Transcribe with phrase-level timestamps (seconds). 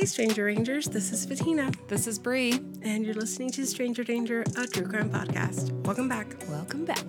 [0.00, 2.54] Hey, Stranger Rangers, this is Fatina, This is Bree.
[2.80, 5.72] and you're listening to Stranger Danger, a true crime podcast.
[5.84, 6.36] Welcome back.
[6.48, 7.04] Welcome back.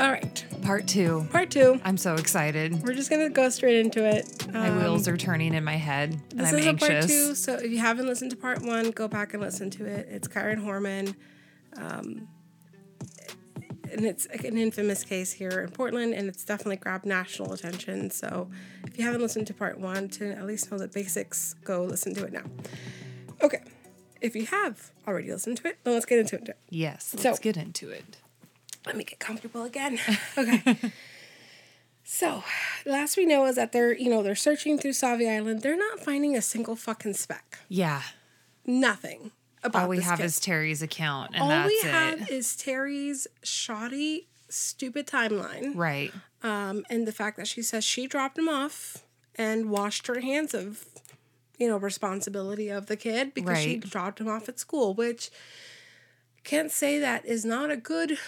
[0.00, 1.26] All right, Part two.
[1.32, 1.80] part two.
[1.84, 2.82] I'm so excited.
[2.84, 4.46] We're just gonna go straight into it.
[4.52, 7.34] My Um, wheels are turning in my head, and This I'm is a part two,
[7.34, 10.06] so if you haven't listened to part one, go back and listen to it.
[10.08, 11.14] It's Kyron Horman,
[11.76, 12.28] um,
[13.90, 18.10] and it's an infamous case here in Portland, and it's definitely grabbed national attention.
[18.10, 18.50] So
[18.86, 22.14] if you haven't listened to part one, to at least know the basics, go listen
[22.14, 22.44] to it now.
[23.42, 23.62] Okay,
[24.20, 26.56] if you have already listened to it, then let's get into it.
[26.68, 28.18] Yes, let's So- get into it.
[28.86, 29.98] Let me get comfortable again.
[30.38, 30.76] Okay.
[32.04, 32.42] so,
[32.86, 35.62] last we know is that they're, you know, they're searching through Sauvie Island.
[35.62, 37.58] They're not finding a single fucking speck.
[37.68, 38.02] Yeah.
[38.64, 39.32] Nothing
[39.62, 41.84] about All we have is Terri's account, and All that's we it.
[41.92, 46.12] have is Terri's shoddy, stupid timeline, right.
[46.42, 50.54] um, and the fact that she says she dropped him off and washed her hands
[50.54, 50.84] of,
[51.58, 55.30] you know, responsibility of the kid because she dropped him off at school, which
[56.44, 58.18] can't say that is not a good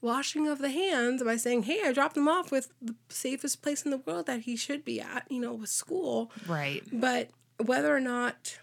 [0.00, 3.82] washing of the hands by saying, "Hey, I dropped him off with the safest place
[3.82, 6.30] in the world that he should be at," you know, with school.
[6.46, 6.82] Right.
[6.92, 8.58] But whether or not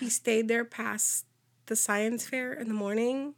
[0.00, 1.26] he stayed there past
[1.66, 3.34] the science fair in the morning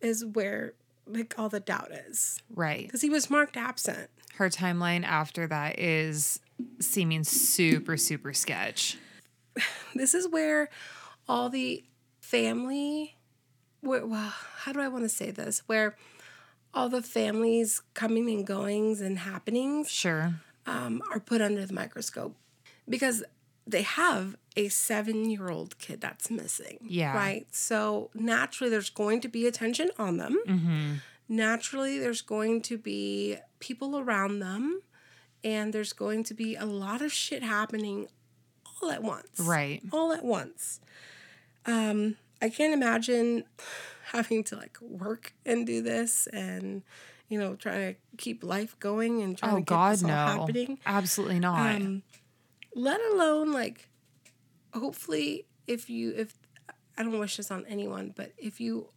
[0.00, 0.74] is where
[1.06, 2.86] like all the doubt is Right.
[2.86, 4.08] because he was marked absent.
[4.36, 6.38] Her timeline after that is
[6.80, 8.98] seeming super, super sketch.
[9.94, 10.68] This is where
[11.26, 11.82] all the
[12.20, 13.16] family,
[13.80, 15.62] where, well, how do I want to say this?
[15.66, 15.96] Where
[16.74, 20.34] all the families coming and goings and happenings Sure.
[20.66, 22.36] um, are put under the microscope
[22.88, 23.24] because
[23.66, 26.78] they have a seven year old kid that's missing.
[26.82, 27.14] Yeah.
[27.14, 27.46] Right.
[27.50, 30.40] So naturally, there's going to be attention on them.
[30.48, 30.92] Mm-hmm.
[31.28, 34.82] Naturally, there's going to be people around them.
[35.44, 38.08] And there's going to be a lot of shit happening
[38.82, 39.38] all at once.
[39.38, 39.80] Right.
[39.92, 40.80] All at once.
[41.66, 43.44] Um, I can't imagine
[44.12, 46.82] having to like work and do this and,
[47.28, 50.08] you know, trying to keep life going and trying Oh to get God, this all
[50.08, 50.14] no.
[50.14, 51.76] happening Absolutely not.
[51.76, 52.02] um,
[52.74, 53.88] let alone like
[54.76, 56.36] hopefully if you if
[56.96, 58.88] i don't wish this on anyone but if you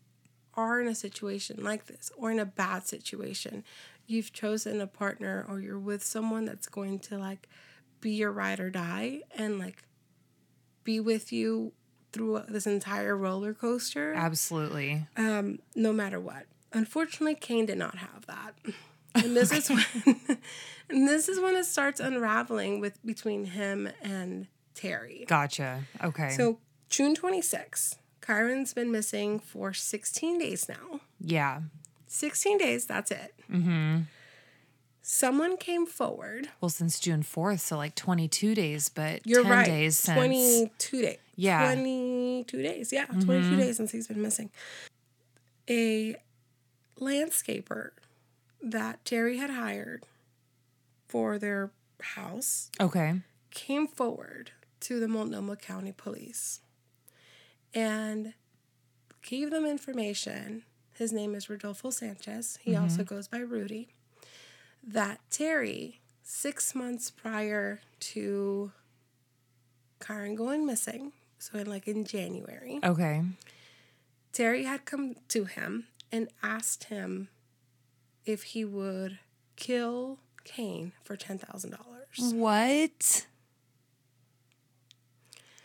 [0.56, 3.64] are in a situation like this or in a bad situation
[4.08, 7.48] you've chosen a partner or you're with someone that's going to like
[8.02, 9.84] be your ride or die and like
[10.84, 11.72] be with you
[12.12, 15.06] through this entire roller coaster Absolutely.
[15.18, 16.46] um, no matter what.
[16.74, 18.54] Unfortunately, Kaine did not have that.
[19.16, 19.86] And this is when
[20.90, 25.28] and this is when it starts unraveling with between him and Terri.
[25.28, 25.84] Gotcha.
[26.04, 26.30] Okay.
[26.30, 26.60] So
[26.90, 31.02] June 26th, Kyron's been missing for 16 days now.
[31.20, 31.62] yeah.
[32.12, 33.36] 16 days, that's it.
[33.52, 34.00] Mm-hmm.
[35.04, 36.50] Someone came forward.
[36.60, 39.66] Well, since June 4th, so like 22 days, but You're 10 right.
[39.66, 40.16] days since.
[40.18, 41.18] 22 days.
[41.36, 41.74] Yeah.
[41.76, 41.82] Mm-hmm.
[41.82, 42.92] 22 days.
[42.92, 44.50] Yeah, 22 days since he's been missing.
[45.70, 46.16] A
[47.00, 47.92] landscaper
[48.62, 50.04] that Terri had hired
[51.08, 53.22] for their house Okay.
[53.52, 54.52] came forward
[54.82, 56.62] to the Multnomah County Police
[57.74, 58.34] and
[59.22, 60.64] gave them information.
[60.94, 62.60] His name is Rodolfo Sanchez.
[62.62, 62.84] He mm-hmm.
[62.84, 63.90] also goes by Rudy.
[64.86, 68.72] That Terri, six months prior to
[70.00, 73.24] Kyron going missing, so in like in January, Okay.
[74.34, 77.30] Terri had come to him and asked him
[78.26, 79.20] if he would
[79.56, 82.34] kill Kaine for ten thousand dollars.
[82.34, 83.26] What?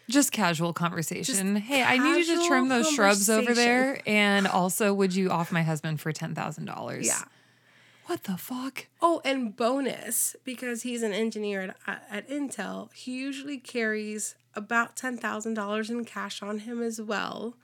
[0.09, 1.57] Just casual conversation.
[1.57, 4.01] hey, I need you to trim those shrubs over there.
[4.07, 7.05] And also, would you off my husband for $10,000?
[7.05, 7.23] Yeah.
[8.07, 8.87] What the fuck?
[9.01, 15.17] Oh, and bonus because he's an engineer at, at Intel, he usually carries about ten
[15.17, 17.57] thousand dollars in cash on him as well,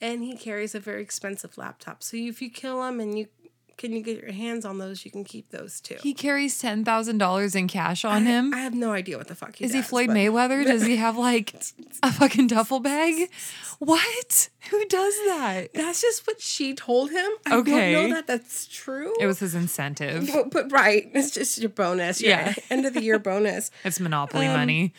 [0.00, 2.02] and he carries a very expensive laptop.
[2.02, 3.28] So if you kill him and you
[3.76, 5.96] can you get your hands on those, you can keep those too.
[6.02, 8.54] He carries $10,000 in cash on him.
[8.54, 10.64] I have no idea what the fuck he Is he Floyd but- Mayweather?
[10.64, 11.54] Does he have like
[12.02, 13.30] a fucking duffel bag?
[13.78, 14.48] What?
[14.70, 15.68] Who does that?
[15.74, 17.30] That's just what she told him.
[17.44, 17.92] I Okay.
[17.92, 19.12] don't know that that's true.
[19.20, 20.28] It was his incentive.
[20.32, 22.20] but, but right, it's just your bonus.
[22.22, 22.54] your Yeah.
[22.70, 23.70] end of the year bonus.
[23.84, 24.92] It's monopoly Um, money.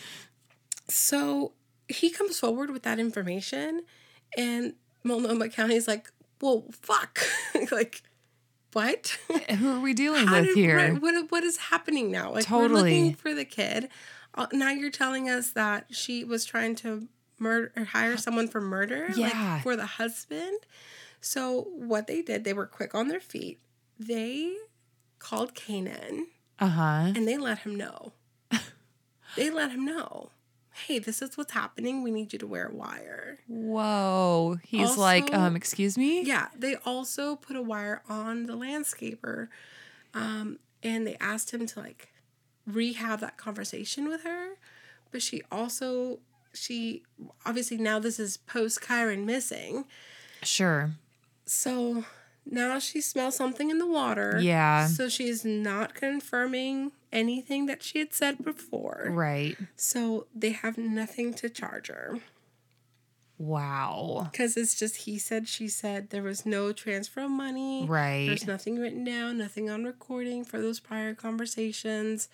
[0.90, 1.54] So
[1.88, 3.82] he comes forward with that information,
[4.38, 7.20] and Multnomah County's like, "Well, fuck,
[7.72, 8.04] like,
[8.74, 9.18] what?
[9.60, 10.78] Who are we dealing with did- here?
[10.78, 12.28] right, what what is happening now?
[12.32, 12.82] Like, we're Totally.
[12.82, 13.90] looking for the kid.
[14.36, 17.08] Uh, now you're telling us that she was trying to
[17.40, 19.54] murder or hire someone for murder, Yeah.
[19.54, 20.60] like for the husband.
[21.22, 23.60] So what they did, they were quick on their feet.
[24.00, 24.54] They
[25.20, 26.28] called Canaan.
[26.60, 27.12] Uh huh.
[27.16, 28.14] and they let him know.
[29.36, 30.30] they let him know.
[30.86, 32.04] Hey, this is what's happening.
[32.04, 33.40] We need you to wear a wire.
[33.48, 34.58] Whoa.
[34.64, 36.22] He's like, um, excuse me?
[36.24, 39.48] Yeah, they also put a wire on the landscaper,
[40.14, 42.10] um, and they asked him to like
[42.66, 44.56] rehab that conversation with her.
[45.12, 46.20] But she also
[46.54, 47.04] she
[47.46, 49.86] obviously now this is post Kyron missing,
[50.44, 50.92] Sure.
[51.46, 52.06] so
[52.52, 54.40] now she smells something in the water.
[54.42, 54.88] Yeah.
[54.88, 59.10] So she's not confirming anything that she had said before.
[59.12, 59.58] Right.
[59.76, 62.20] So they have nothing to charge her.
[63.38, 64.30] Wow.
[64.32, 66.10] Because it's just he said, she said.
[66.10, 67.86] There was no transfer of money.
[67.88, 68.26] Right.
[68.26, 72.30] There's nothing written down, nothing on recording for those prior conversations.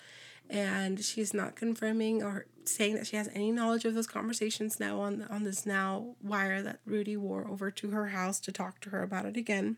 [0.50, 5.00] And she's not confirming or saying that she has any knowledge of those conversations now
[5.00, 8.89] on on this now wire that Rudy wore over to her house to talk to
[8.89, 9.77] her about it again.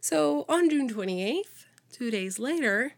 [0.00, 2.94] So on June 28th, two days later,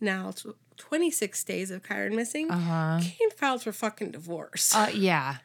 [0.00, 0.32] now
[0.76, 2.98] 26 days of Kyron missing, Uh huh.
[3.02, 4.74] Kaine filed for fucking divorce.
[4.74, 5.36] Uh, yeah.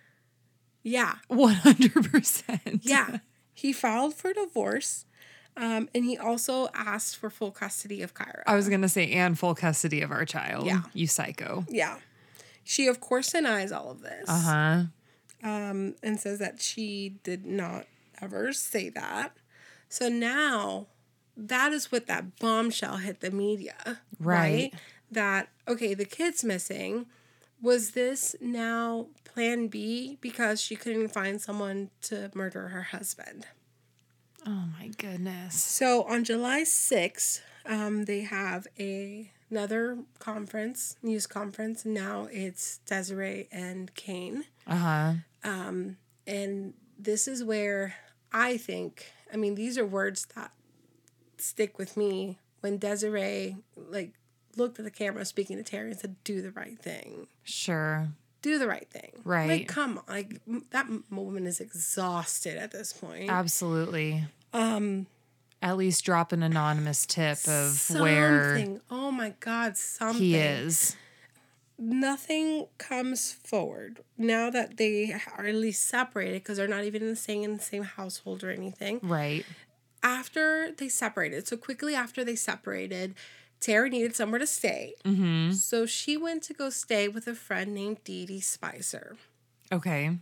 [0.83, 1.15] yeah.
[1.29, 2.79] 100%.
[2.83, 3.17] Yeah.
[3.53, 5.05] He filed for divorce.
[5.57, 8.43] Um, and he also asked for full custody of Kiara.
[8.45, 10.65] I was going to say, and full custody of our child.
[10.65, 10.81] Yeah.
[10.93, 11.65] You psycho.
[11.69, 11.99] yeah.
[12.67, 14.41] She, of course, denies all of this Uh
[15.43, 15.47] huh.
[15.49, 17.85] um, and says that she did not
[18.21, 19.37] ever say that.
[19.95, 20.87] So now
[21.37, 24.01] that is what that bombshell hit the media.
[24.19, 24.73] Right.
[25.09, 27.05] That, okay, the kid's missing.
[27.61, 33.47] Was this now plan B because she couldn't find someone to murder her husband?
[34.45, 35.55] Oh my goodness.
[35.63, 41.85] So on July 6th, um, they have a another conference, news conference.
[41.85, 44.43] Now it's Desiree and Kaine.
[44.67, 45.13] Uh huh.
[45.45, 45.95] Um,
[46.27, 47.95] And this is where
[48.35, 50.51] I think, I mean, these are words that
[51.37, 54.13] stick with me when Desiree like
[54.57, 57.27] looked at the camera speaking to Terri and said, do the right thing.
[57.43, 58.09] Sure.
[58.41, 59.21] Do the right thing.
[59.23, 59.49] Right.
[59.49, 60.03] Like, come on.
[60.09, 60.41] Like,
[60.71, 63.29] that woman is exhausted at this point.
[63.29, 64.25] Absolutely.
[64.53, 65.07] Um,
[65.61, 68.81] at least drop an anonymous tip of where Something.
[68.91, 70.21] Oh my God, something.
[70.21, 70.97] he is.
[71.77, 77.09] Nothing comes forward now that they are at least separated because they're not even in
[77.09, 78.99] the same in the same household or anything.
[79.03, 79.45] Right.
[80.01, 83.15] After they separated, so quickly after they separated,
[83.59, 84.93] Tara needed somewhere to stay.
[85.03, 85.51] Mm-hmm.
[85.53, 89.17] So she went to go stay with a friend named Dee Dee Spicer.
[89.71, 90.17] Okay.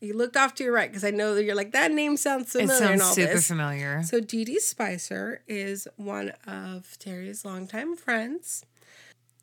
[0.00, 2.54] You looked off to your right because I know that you're like that name sounds
[2.54, 3.48] It familiar and sounds super this.
[3.48, 4.02] familiar.
[4.02, 8.64] So Dee Dee Spicer is one of Terri's longtime friends.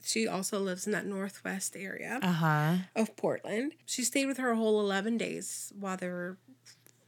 [0.05, 2.75] She also lives in that northwest area Uh huh.
[2.95, 3.73] of Portland.
[3.85, 6.37] She stayed with her a whole 11 days while they were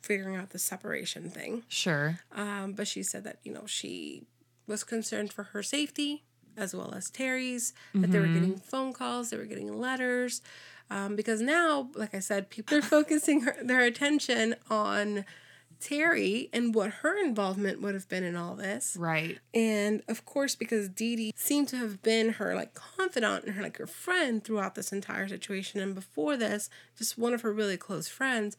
[0.01, 1.63] figuring out the separation thing.
[1.67, 2.19] Sure.
[2.31, 4.23] Um, but she said that, you know, she
[4.65, 6.23] was concerned for her safety
[6.57, 10.41] as well as Terri's, that they were getting phone calls, they were getting letters.
[10.89, 15.23] Um, because now, like I said, people are focusing her, their attention on
[15.79, 18.95] Terri and what her involvement would have been in all this.
[18.99, 19.39] Right.
[19.53, 23.63] And of course, because Dee Dee seemed to have been her like confidant and her
[23.63, 27.77] like her friend throughout this entire situation, and before this, just one of her really
[27.77, 28.57] close friends,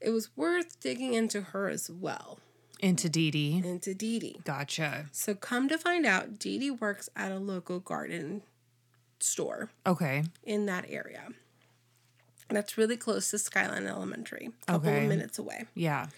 [0.00, 2.38] it was worth digging into her as well,
[2.80, 3.62] Into Dee Dee.
[3.64, 4.40] into Dee Dee.
[4.44, 5.06] Gotcha.
[5.12, 8.42] So come to find out, Dee Dee works at a local garden
[9.20, 10.24] store Okay.
[10.42, 11.28] in that area.
[12.48, 15.04] That's really close to Skyline Elementary, a couple Okay.
[15.04, 15.64] of minutes away.
[15.74, 16.08] Yeah.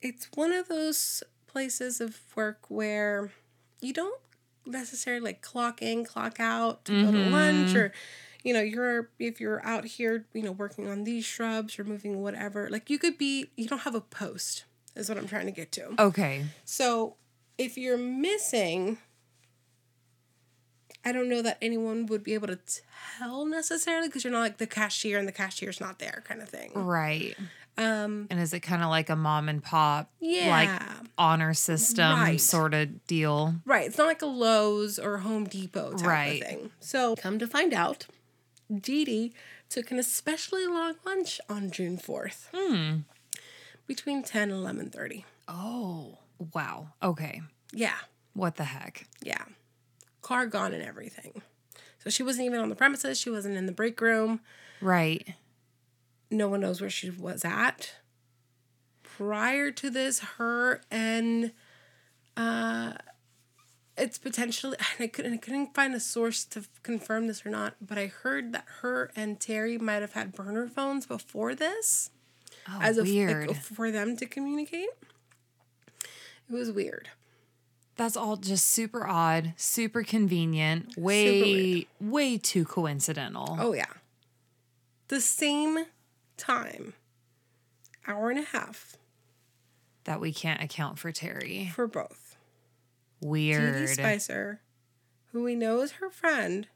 [0.00, 3.32] It's one of those places of work where
[3.80, 4.20] you don't
[4.66, 7.78] necessarily like clock in, clock out to go to lunch mm-hmm.
[7.78, 7.92] or
[8.44, 12.22] you know, you're if you're out here, you know, working on these shrubs or moving
[12.22, 14.64] whatever, like you could be you don't have a post
[14.94, 16.00] is what I'm trying to get to.
[16.00, 16.44] Okay.
[16.64, 17.16] So,
[17.56, 18.98] if you're missing
[21.04, 22.58] I don't know that anyone would be able to
[23.18, 26.48] tell necessarily because you're not like the cashier and the cashier's not there kind of
[26.48, 26.72] thing.
[26.74, 27.34] Right.
[27.78, 30.92] Um And is it kind of like a mom and pop, like yeah.
[31.16, 32.40] honor system Right.
[32.40, 33.54] sort of deal?
[33.64, 33.86] Right.
[33.86, 36.42] It's not like a Lowe's or Home Depot type Right.
[36.42, 36.70] of thing.
[36.80, 38.06] So come to find out,
[38.70, 39.32] Dee Dee
[39.70, 42.48] took an especially long lunch on June 4th.
[42.54, 42.98] Hmm.
[43.86, 45.24] Between 10 and 11.30.
[45.46, 46.18] Oh,
[46.52, 46.88] wow.
[47.02, 47.40] Okay.
[47.72, 47.94] Yeah.
[48.34, 49.06] What the heck?
[49.22, 49.44] Yeah.
[50.20, 51.40] Car gone and everything.
[52.04, 53.18] So she wasn't even on the premises.
[53.18, 54.40] She wasn't in the break room.
[54.80, 55.34] Right.
[56.30, 57.94] No one knows where she was at.
[59.02, 61.52] Prior to this, her and
[62.36, 62.92] uh,
[63.96, 67.74] it's potentially and I couldn't I couldn't find a source to confirm this or not,
[67.80, 72.10] but I heard that her and Terri might have had burner phones before this
[72.70, 73.48] Oh, as a weird.
[73.48, 74.88] like, for them to communicate.
[76.50, 77.08] It was weird.
[77.96, 83.56] That's all just super odd, super convenient, way way too coincidental.
[83.58, 83.86] Oh yeah.
[85.08, 85.86] The same
[86.38, 86.94] time,
[88.06, 88.96] hour and a half
[90.04, 91.70] That we can't account for Terri.
[91.72, 92.36] for both.
[93.20, 93.78] Weird.
[93.78, 94.60] Dee Spicer,
[95.32, 96.68] who we know is her friend,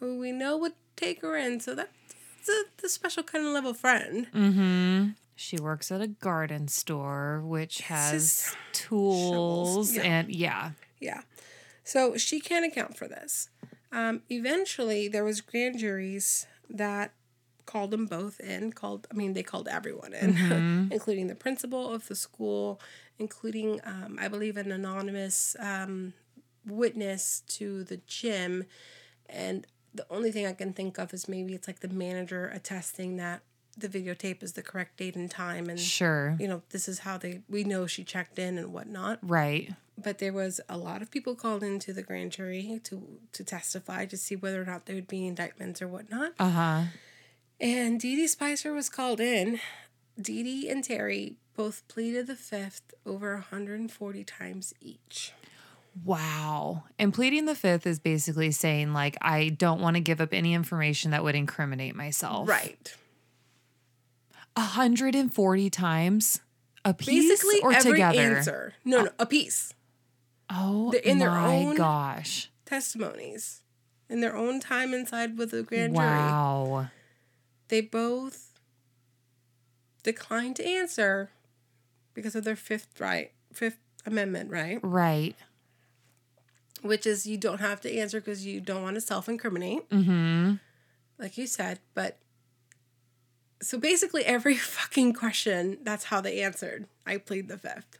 [0.00, 3.74] who we know would take her in, so that's a, the special kind of level
[3.74, 4.26] friend.
[4.34, 5.08] Mm-hmm.
[5.34, 10.02] She works at a garden store, which has tools yeah.
[10.02, 10.70] and yeah.
[11.00, 11.22] Yeah.
[11.84, 13.50] So she can't account for this.
[13.90, 17.12] Um, eventually, there was grand juries that
[17.66, 18.72] called them both in.
[18.72, 22.80] Called, I mean, they called everyone in, including the principal of the school,
[23.18, 26.12] including, um, I believe, an anonymous um,
[26.66, 28.64] witness to the gym.
[29.28, 33.16] And the only thing I can think of is maybe it's like the manager attesting
[33.16, 33.42] that
[33.76, 36.36] the videotape is the correct date and time, and Sure.
[36.38, 39.70] you know this is how they we know she checked in and whatnot Right.
[39.96, 44.04] but there was a lot of people called into the grand jury to to testify
[44.04, 46.32] to see whether or not there would be indictments or whatnot.
[46.38, 46.82] Uh-huh.
[47.62, 49.60] And Dee Dee Spicer was called in.
[50.20, 55.32] Dee Dee and Terri both pleaded the fifth over 140 times each.
[56.04, 56.84] Wow.
[56.98, 60.54] And pleading the fifth is basically saying, like, I don't want to give up any
[60.54, 62.48] information that would incriminate myself.
[62.48, 62.94] Right.
[64.56, 66.40] 140 times
[66.84, 68.18] a piece Basically, or every together?
[68.36, 68.74] answer.
[68.84, 69.72] No, no, a piece.
[70.50, 72.50] Oh, They're in their own- gosh.
[72.66, 73.62] Testimonies
[74.08, 76.06] in their own time inside with the grand jury.
[76.06, 76.88] Wow.
[77.72, 78.50] They both
[80.02, 81.30] declined to answer
[82.12, 84.78] because of their fifth right, fifth amendment right.
[84.82, 85.34] Right.
[86.82, 90.56] which is you don't have to answer because you don't want to self incriminate, Mm-hmm.
[91.18, 91.78] like you said.
[91.94, 92.18] But
[93.62, 96.84] so basically, every fucking question, that's how they answered.
[97.06, 97.98] I plead the fifth.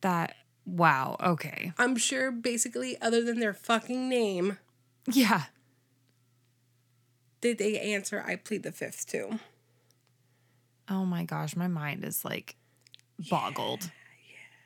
[0.00, 0.34] That,
[0.66, 1.16] wow.
[1.20, 1.72] Okay.
[1.78, 4.58] I'm sure, basically, other than their fucking name,
[5.06, 5.44] Yeah.
[7.40, 9.38] Did they answer I plead the fifth too?
[10.88, 11.54] Oh my gosh.
[11.56, 12.56] My mind is like
[13.30, 13.90] boggled.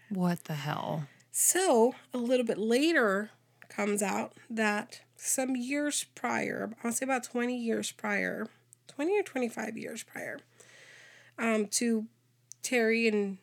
[0.09, 1.07] What the hell?
[1.31, 3.31] So a little bit later
[3.69, 8.49] comes out that some years prior, I would say about 20 years prior,
[8.89, 10.41] 20 or 25 years prior,
[11.39, 12.07] um, to
[12.63, 13.39] Terri and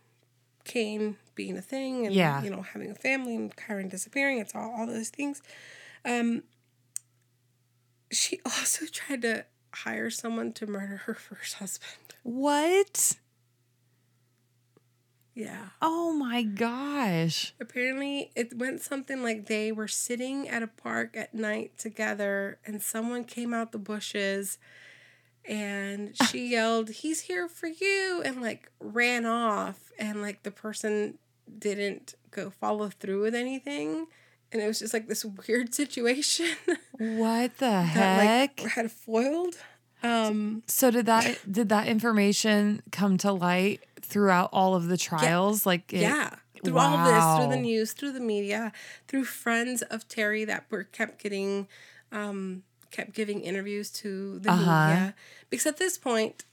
[0.65, 2.43] Kaine being a thing and, Yeah.
[2.43, 5.41] you know, having a family and Kyron disappearing, it's all, all those things.
[6.05, 6.43] Um,
[8.11, 12.15] she also tried to hire someone to murder her first husband.
[12.23, 13.17] What?
[15.35, 15.67] Yeah.
[15.81, 17.53] Oh my gosh.
[17.61, 22.81] Apparently, it went something like they were sitting at a park at night together, and
[22.81, 24.57] someone came out the bushes
[25.49, 29.91] and she yelled, He's here for you, and like ran off.
[29.97, 31.17] And like the person
[31.57, 34.07] didn't go follow through with anything.
[34.51, 36.47] And it was just like this weird situation
[36.97, 38.61] What the that heck?
[38.61, 39.55] like had foiled.
[40.01, 45.65] Um, so did that did that information come to light throughout all of the trials?
[45.65, 46.35] Like it, yeah.
[46.63, 48.73] Through all of this, through the news, through the media,
[49.07, 51.69] through friends of Terri that were kept getting,
[52.11, 54.87] um, kept giving interviews to the Uh-huh.
[54.89, 55.15] media.
[55.49, 56.43] Because at this point,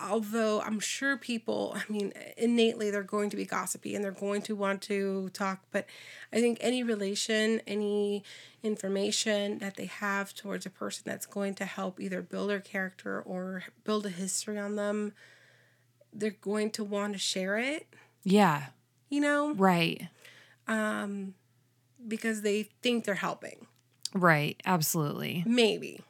[0.00, 4.42] although I'm sure people, I mean, innately they're going to be gossipy and they're going
[4.42, 5.86] to want to talk, but
[6.32, 8.22] I think any relation, any
[8.62, 13.20] information that they have towards a person that's going to help either build their character
[13.20, 15.12] or build a history on them,
[16.12, 17.86] they're going to want to share it,
[18.24, 18.66] Yeah.
[19.08, 19.54] you know?
[19.54, 20.08] Right.
[20.66, 21.34] um,
[22.06, 23.66] because they think they're helping.
[24.14, 24.60] Right.
[24.64, 25.42] Absolutely.
[25.46, 26.00] Maybe.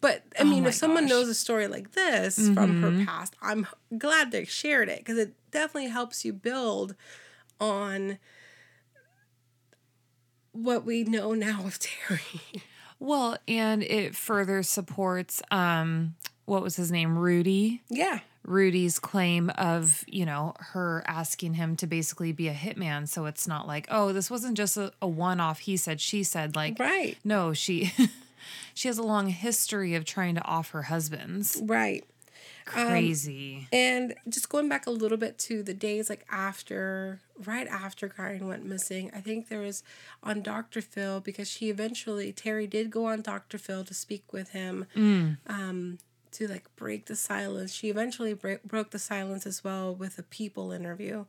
[0.00, 1.10] But I Oh mean, my if someone gosh.
[1.12, 1.18] Mm-hmm.
[1.20, 3.66] knows a story like this from her past, I'm
[3.98, 6.94] glad they shared it because it definitely helps you build
[7.60, 8.18] on
[10.52, 12.62] what we know now of Terri.
[12.98, 16.14] Well, and it further supports um
[16.46, 17.16] what was his name?
[17.16, 17.82] Rudy.
[17.88, 18.20] yeah.
[18.42, 23.06] Rudy's claim of, you know, her asking him to basically be a hitman.
[23.06, 26.22] So it's not like, oh, this wasn't just a, a one off he said, she
[26.24, 26.56] said.
[26.56, 27.16] Like, Right.
[27.22, 27.92] no, she
[28.74, 31.60] she has a long history of trying to off her husbands.
[31.64, 32.04] Right.
[32.74, 33.66] Um, Crazy.
[33.72, 38.42] And just going back a little bit to the days like after, right after Kyron
[38.42, 39.82] went missing, I think there was
[40.22, 40.80] on Dr.
[40.80, 43.58] Phil because she eventually, Terri did go on Dr.
[43.58, 44.86] Phil to speak with him
[45.46, 45.98] um,
[46.32, 47.72] to like break the silence.
[47.72, 51.24] She eventually break, broke the silence as well with a People interview.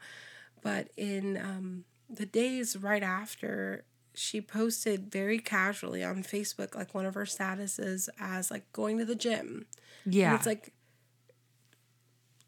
[0.62, 7.06] But in um, the days right after she posted very casually on Facebook like one
[7.06, 9.66] of her statuses as like going to the gym.
[10.06, 10.32] Yeah.
[10.32, 10.74] And it's like,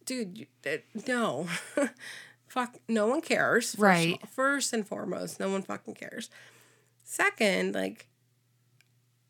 [0.06, 0.78] dude, uh,
[1.08, 1.48] no.
[2.48, 3.72] Fuck, no one cares.
[3.72, 4.20] First Right.
[4.30, 6.30] First and foremost, no one fucking cares.
[7.04, 8.08] Second, like,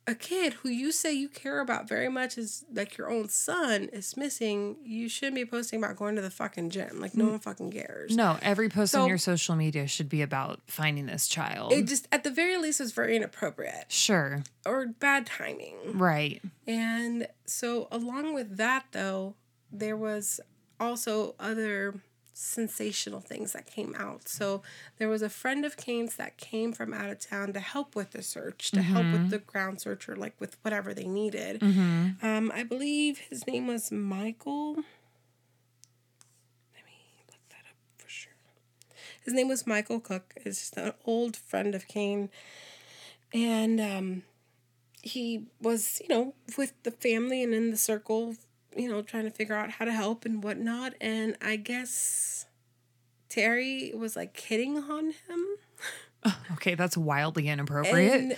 [0.05, 3.83] a kid who you say you care about very much is like your own son
[3.93, 4.75] is missing.
[4.83, 6.99] You shouldn't be posting about going to the fucking gym.
[6.99, 7.31] Like, no mm.
[7.31, 8.15] one fucking cares.
[8.15, 11.71] no, every post So- on your social media should be about finding this child.
[11.71, 14.43] It just, at the very least, was very inappropriate sure.
[14.65, 15.97] or bad timing.
[15.97, 16.41] Right.
[16.67, 19.35] And so, along with that, though,
[19.71, 20.39] there was
[20.79, 21.95] also other
[22.33, 24.27] sensational things that came out.
[24.27, 24.61] So,
[24.97, 28.11] there was a friend of Kaine's that came from out of town to help with
[28.11, 31.61] the search, to help with the ground search or like with whatever they needed.
[32.21, 34.75] Um, I believe his name was Michael.
[34.75, 34.83] Let
[36.85, 38.33] me look that up for sure.
[39.23, 40.33] His name was Michael Cook.
[40.45, 42.29] Is just an old friend of Kaine,
[43.33, 44.23] and um,
[45.01, 48.35] he was, you know, with the family and in the circle,
[48.75, 50.93] you know, trying to figure out how to help and whatnot.
[51.01, 52.45] And I guess
[53.29, 55.45] Terri was like hitting on him.
[56.53, 58.13] Okay, that's wildly inappropriate.
[58.13, 58.35] And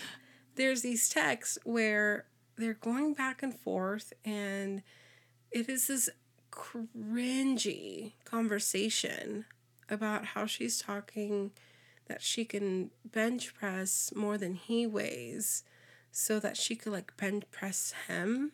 [0.56, 2.26] there's these texts where
[2.58, 4.82] they're going back and forth, and
[5.52, 6.10] it is this
[6.52, 9.46] cringy conversation
[9.88, 11.52] about how she's talking
[12.08, 15.64] that she can bench press more than he weighs
[16.12, 18.52] so that she could like bench press him.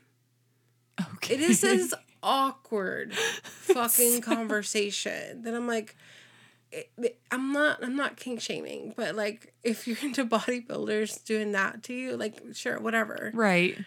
[1.15, 1.35] Okay.
[1.35, 1.93] It is this
[2.23, 5.95] awkward fucking conversation that I'm like,
[7.31, 11.93] I'm not I'm not king shaming, but like if you're into bodybuilders doing that to
[11.93, 13.31] you, like sure, whatever.
[13.33, 13.77] right.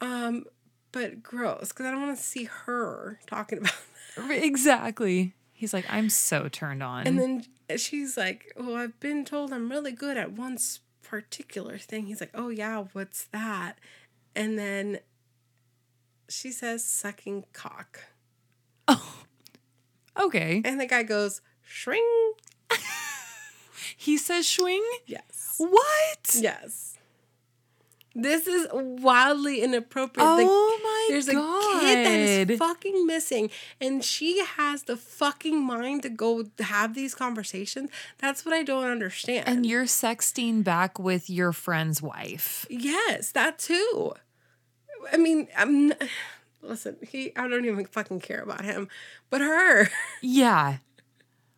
[0.00, 0.44] Um,
[0.90, 3.72] but gross because I don't want to see her talking about.
[4.14, 4.42] That.
[4.44, 5.32] Exactly.
[5.54, 7.06] He's like, I'm so turned on.
[7.06, 7.46] And then
[7.78, 10.58] she's like, "Oh, I've been told I'm really good at one
[11.02, 13.78] particular thing." He's like, "Oh yeah, what's that?"
[14.36, 14.98] And then
[16.28, 18.00] she says, "Sucking cock."
[18.88, 19.14] Oh,
[20.18, 20.60] okay.
[20.64, 22.32] And the guy goes, "Shring."
[23.96, 24.82] He says swing?
[25.06, 25.54] Yes.
[25.58, 26.36] What?
[26.38, 26.98] Yes.
[28.14, 30.26] This is wildly inappropriate.
[30.38, 31.82] The- Oh my there's god.
[31.82, 33.48] a kid that is fucking missing,
[33.80, 37.90] and she has the fucking mind to go have these conversations.
[38.18, 39.48] That's what I don't understand.
[39.48, 42.66] and you're sexting back with your friend's wife.
[42.68, 44.12] yes, that too.
[45.12, 45.92] I mean, I'm.
[46.60, 47.34] Listen, he.
[47.36, 48.88] I don't even fucking care about him,
[49.30, 49.88] but her.
[50.22, 50.78] Yeah.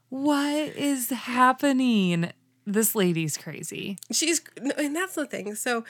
[0.09, 2.31] What is happening?
[2.67, 3.99] This lady's crazy.
[4.13, 4.41] she's
[4.79, 5.85] and that's the thing so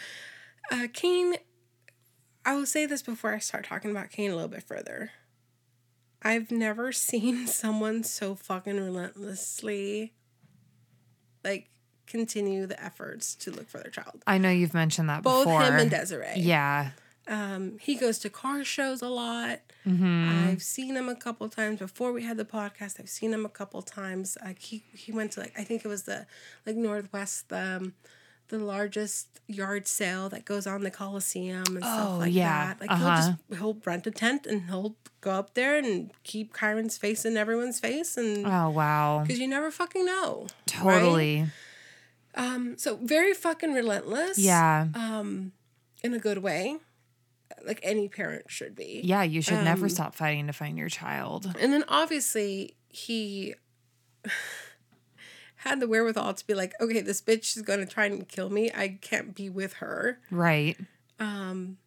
[0.72, 1.34] uh kaine
[2.44, 5.12] i will say this before i start talking about kaine a little bit further
[6.22, 10.14] i've never seen someone so fucking relentlessly
[11.44, 11.68] like
[12.08, 15.62] continue the efforts to look for their child I know you've mentioned that both before.
[15.62, 16.90] him and desiree Yeah.
[17.26, 20.48] Um he goes to car shows a lot Mm-hmm.
[20.48, 22.98] I've seen him a couple times before we had the podcast.
[22.98, 24.38] I've seen him a couple times.
[24.42, 26.26] Like he he went to like I think it was the
[26.64, 27.92] like Northwest um
[28.48, 32.68] the largest yard sale that goes on the Coliseum and stuff Oh, like yeah.
[32.68, 32.80] that.
[32.80, 33.04] Like Uh-huh.
[33.04, 37.26] he'll just he'll rent a tent and he'll go up there and keep Kyron's face
[37.26, 39.20] in everyone's face and Oh wow.
[39.22, 40.46] because you never fucking know.
[40.82, 41.00] right?
[41.00, 41.44] Totally.
[42.34, 42.76] Um.
[42.78, 44.38] So very fucking relentless.
[44.38, 44.88] Yeah.
[44.94, 45.52] Um,
[46.02, 46.78] in a good way,
[47.66, 49.00] like any parent should be.
[49.04, 51.54] Yeah, you should never um, stop fighting to find your child.
[51.60, 53.54] And then obviously he
[55.56, 58.70] had the wherewithal to be like, okay, this bitch is gonna try and kill me.
[58.74, 60.20] I can't be with her.
[60.30, 60.76] Right.
[61.18, 61.78] Um,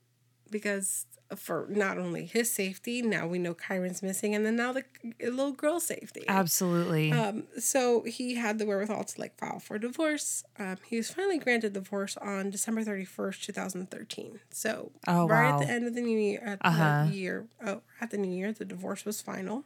[0.50, 4.84] because for not only his safety, now we know Kyron's missing, and then now the
[5.22, 6.24] little girl's safety.
[6.28, 7.12] Absolutely.
[7.12, 10.44] Um, so he had the wherewithal to like file for divorce.
[10.58, 14.40] Um, he was finally granted divorce on December thirty first, two thousand thirteen.
[14.52, 15.60] So Oh, right wow.
[15.62, 17.06] at the end of the new year, at Uh-huh.
[17.10, 19.66] the year, oh, at the new year, the divorce was final.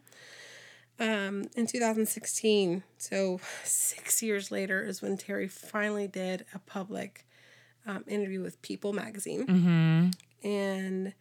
[0.98, 6.58] Um, in two thousand sixteen, so six years later, is when Terri finally did a
[6.58, 7.26] public
[7.86, 10.46] um, interview with People magazine mm-hmm.
[10.48, 11.14] and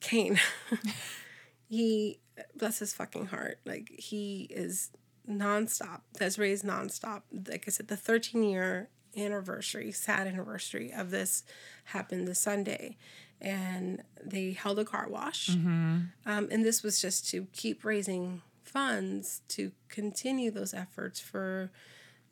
[0.00, 0.38] Kaine,
[1.68, 2.20] he
[2.56, 3.60] bless his fucking heart.
[3.64, 4.90] Like he is
[5.28, 6.00] nonstop.
[6.18, 7.22] Desiree's nonstop.
[7.48, 11.42] Like I said, the 13 year anniversary, sad anniversary of this
[11.84, 12.96] happened this Sunday,
[13.40, 15.50] and they held a car wash.
[15.50, 21.70] Um, and this was just to keep raising funds to continue those efforts for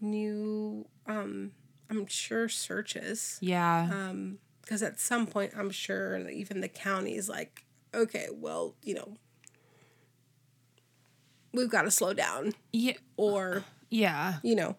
[0.01, 1.51] new, um,
[1.91, 3.89] I'm sure, searches Yeah.
[3.93, 8.93] um because at some point i'm sure even the county is like okay well you
[8.95, 9.17] know
[11.55, 12.93] we've got to slow down yeah.
[13.17, 14.35] or Yeah.
[14.43, 14.77] you know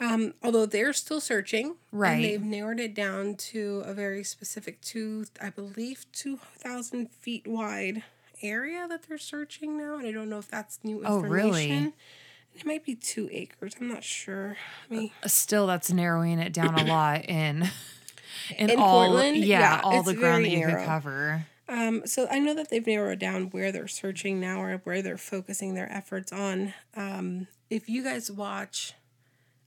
[0.00, 2.14] Um, although they're still searching, Right.
[2.14, 7.46] And they've narrowed it down to a very specific two, I believe, two thousand feet
[7.46, 8.02] wide
[8.42, 11.24] area that they're searching now, and I don't know if that's new information.
[11.24, 11.92] Oh, really?
[12.56, 13.74] It might be two acres.
[13.80, 14.56] I'm not sure.
[14.90, 17.68] I mean, Still, that's narrowing it down a lot in
[18.56, 19.36] in, In all Portland?
[19.38, 20.76] yeah, Yeah, all the ground that you narrow.
[20.80, 21.46] could cover.
[21.68, 25.16] Um, so I know that they've narrowed down where they're searching now or where they're
[25.16, 26.74] focusing their efforts on.
[26.94, 28.92] Um, if you guys watch,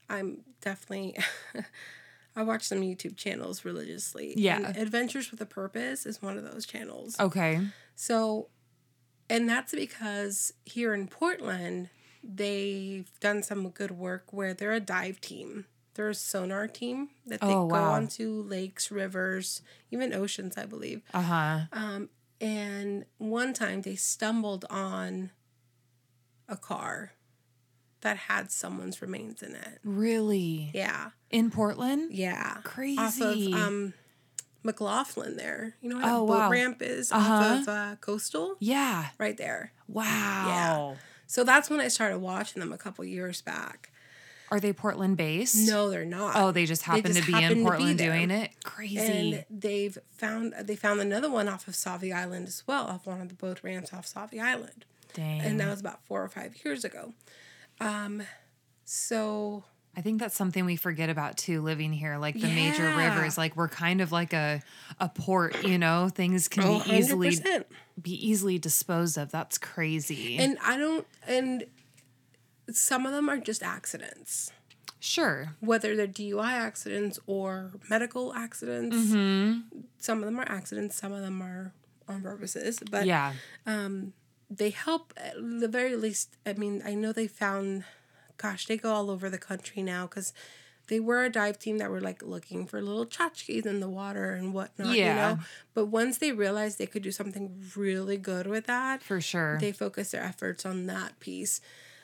[0.08, 1.16] I'm definitely
[2.36, 4.32] I watch some YouTube channels religiously.
[4.36, 4.72] Yeah.
[4.76, 7.18] Adventures with a Purpose is one of those channels.
[7.18, 7.60] Okay.
[7.96, 8.48] So,
[9.28, 11.88] and that's because here in Portland,
[12.22, 15.64] they've done some good work where they're a dive team.
[15.98, 17.90] They're a sonar team that they Oh, go wow.
[17.94, 21.02] onto lakes, rivers, even oceans, I believe.
[21.12, 21.58] Uh huh.
[21.72, 22.08] Um,
[22.40, 25.32] and one time they stumbled on
[26.48, 27.14] a car
[28.02, 29.80] that had someone's remains in it.
[29.82, 30.70] Really?
[30.72, 32.12] Yeah, In Portland?
[32.12, 32.58] yeah.
[32.62, 33.00] Crazy.
[33.00, 33.94] Off of um,
[34.62, 35.74] McLoughlin there.
[35.80, 36.50] You know how Oh, boat wow.
[36.52, 37.44] ramp is Uh-huh.
[37.44, 38.54] off of uh, Coastal?
[38.60, 39.08] Yeah.
[39.18, 39.72] Right there.
[39.88, 40.04] Wow.
[40.04, 40.94] Yeah.
[41.26, 43.90] So that's when I started watching them a couple years back.
[44.50, 45.68] Are they Portland based?
[45.68, 46.36] No, they're not.
[46.36, 48.12] Oh, they just happen just to be in Portland there.
[48.12, 48.50] doing it?
[48.64, 48.98] Crazy.
[48.98, 53.20] and they've found they found another one off of Sauvie Island as well, off one
[53.20, 54.84] of the boat ramps off Sauvie Island.
[55.14, 55.40] Dang.
[55.40, 57.12] and that was about four or five years ago.
[57.80, 58.22] Um,
[58.84, 59.64] so
[59.96, 63.56] I think that's something we forget about too living here like the major rivers like
[63.56, 64.62] we're kind of like a
[65.00, 67.64] a port, you know, things can oh, be easily 100%.
[68.00, 69.30] be easily disposed of.
[69.30, 70.38] That's crazy.
[70.38, 71.64] and I don't and
[72.72, 74.50] some of them are just accidents,
[75.00, 75.54] sure.
[75.60, 78.96] whether they're DUI accidents or medical accidents.
[78.96, 79.80] Mm-hmm.
[79.98, 81.72] Some of them are accidents, some of them are
[82.08, 83.32] on purposes, but Yeah.
[84.50, 86.36] they help at the very least.
[86.46, 87.84] I mean, I know they found,
[88.38, 90.32] gosh, they go all over the country now because
[90.86, 94.32] they were a dive team that were like looking for little tchotchkes in the water
[94.32, 95.14] and whatnot, you Yeah.
[95.34, 95.38] know.
[95.74, 99.58] But once they realized they could do something really good with that, For sure.
[99.60, 101.60] they focused their efforts on that piece.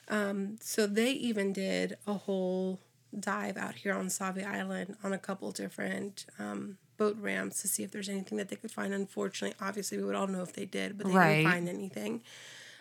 [0.09, 2.79] Um, so they even did a whole
[3.19, 7.83] dive out here on Sauvie Island on a couple different um, boat ramps to see
[7.83, 8.93] if there's anything that they could find.
[8.93, 11.37] Unfortunately, obviously, we would all know if they did, but they Right.
[11.37, 12.23] didn't find anything.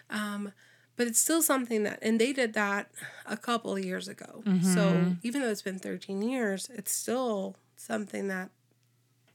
[0.10, 0.52] Um,
[0.96, 2.92] but it's still something that, and they did that
[3.26, 4.44] a couple of years ago.
[4.62, 8.50] So even though it's been 13 years, it's still something that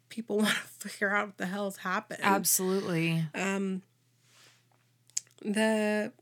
[0.09, 3.24] people want to figure out what the hell's happened Absolutely.
[5.42, 6.12] the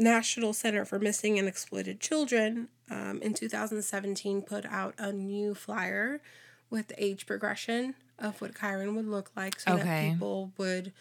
[0.00, 6.20] National Center for Missing and Exploited Children um, in 2017 put out a new flyer
[6.70, 9.82] with the age progression of what Kyron would look like so Okay.
[9.84, 10.92] that people would,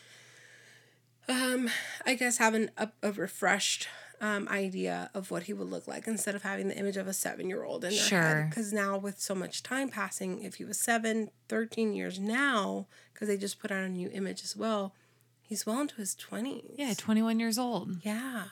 [1.28, 1.70] um,
[2.06, 3.88] I guess, have an, a, a refreshed
[4.22, 7.14] um, idea of what he would look like instead of having the image of a
[7.14, 8.22] seven year old in their Sure.
[8.22, 8.50] head.
[8.50, 13.28] Because now, with so much time passing, if he was seven, 13 years now, because
[13.28, 14.94] they just put out a new image as well,
[15.42, 16.76] he's well into his 20s.
[16.78, 17.98] Yeah, 21 years old.
[18.04, 18.46] Yeah.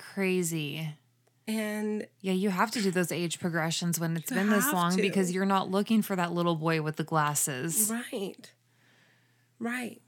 [0.00, 0.88] Crazy.
[1.46, 5.02] And Yeah, you have to do those age progressions when it's been this long to.
[5.02, 7.92] because you're not looking for that little boy with the glasses.
[8.12, 8.52] right.
[9.58, 10.00] Right.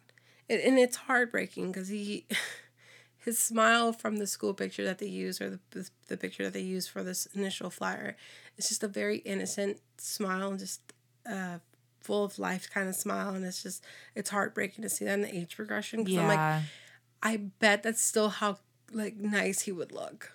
[0.48, 2.26] And, it's heartbreaking because he,
[3.18, 6.60] his smile from the school picture that they use or the, the, picture that they
[6.60, 8.16] use for this initial flyer,
[8.56, 10.80] it's just a very innocent smile and just
[11.26, 11.58] uh,
[12.00, 13.34] full of life kind of smile.
[13.34, 16.04] And it's just, it's heartbreaking to see that in the age progression.
[16.04, 16.62] Because I'm like, Yeah,
[17.22, 18.58] I bet that's still how
[18.94, 20.32] like nice he would look.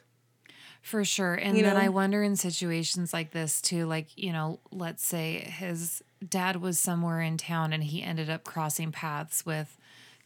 [0.81, 1.33] for sure.
[1.35, 1.81] And You then know?
[1.81, 6.79] I wonder in situations like this too, like, you know, let's say his dad was
[6.79, 9.77] somewhere in town and he ended up crossing paths with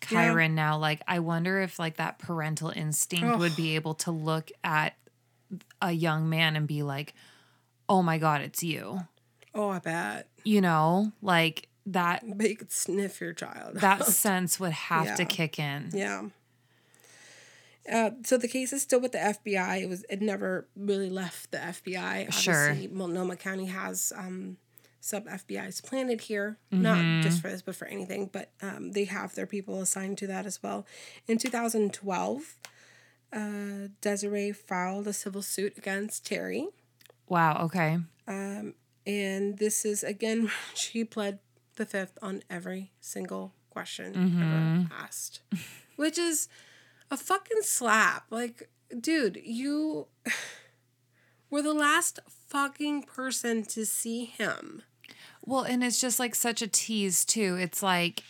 [0.10, 0.48] Yeah.
[0.48, 0.78] Now.
[0.78, 4.96] Like, I wonder if like that parental instinct would be able to look at
[5.82, 7.14] a young man and be like,
[7.90, 9.02] oh my God, it's you.
[9.54, 10.28] Oh, I bet.
[10.46, 13.76] You know, like that But you could sniff your child.
[13.82, 15.90] that sense would have to kick in.
[15.94, 16.24] Yeah.
[17.90, 19.82] Uh, so the case is still with the FBI.
[19.82, 22.32] It was it never really left the FBI.
[22.32, 22.70] Sure.
[22.70, 24.58] Obviously, Multnomah County has um,
[25.00, 28.30] sub FBI's planted here, not just for this, but for anything.
[28.32, 30.86] But um, they have their people assigned to that as well.
[31.28, 32.56] In 2012,
[33.34, 33.40] uh,
[34.02, 36.66] Desiree filed a civil suit against Terri.
[37.28, 37.98] Wow, okay.
[38.28, 38.76] Um,
[39.08, 41.40] And this is again, she pled
[41.78, 45.42] the fifth on every single question ever asked,
[45.96, 46.48] which is
[47.12, 48.26] a fucking slap.
[48.32, 48.70] Like,
[49.00, 50.08] dude, you
[51.52, 54.82] were the last fucking person to see him.
[55.46, 57.58] Well, and it's just like such a tease too.
[57.60, 58.24] It's like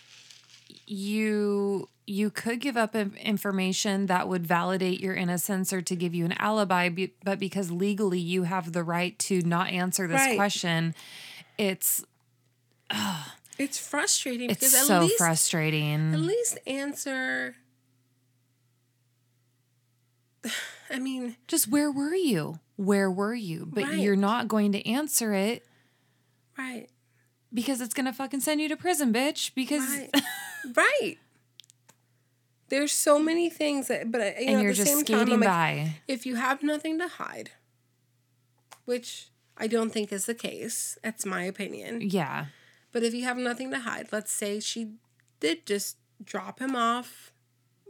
[0.88, 6.26] you you could give up information that would validate your innocence or to give you
[6.26, 6.90] an alibi,
[7.24, 10.36] but because legally you have the right to not answer this Right.
[10.36, 10.94] question,
[11.58, 12.04] it's
[13.58, 16.14] It's frustrating it's because at so least frustrating.
[16.14, 17.56] at least answer.
[20.90, 22.60] I mean, Just where were you?
[22.76, 23.68] Where were you?
[23.72, 24.00] But Right.
[24.00, 25.66] you're not going to answer it
[26.58, 26.88] right,
[27.54, 29.54] because it's gonna fucking send you to prison, bitch.
[29.56, 30.10] Because right,
[30.76, 31.18] right.
[32.70, 35.40] There's so many things that, but you know, and at you're the just same skating
[35.42, 35.96] like, by.
[36.08, 37.52] if you have nothing to hide,
[38.86, 39.28] which
[39.58, 42.00] I don't think is the case, that's my opinion.
[42.02, 42.46] Yeah.
[42.94, 44.94] But if you have nothing to hide, let's say she
[45.42, 47.32] did just drop him off,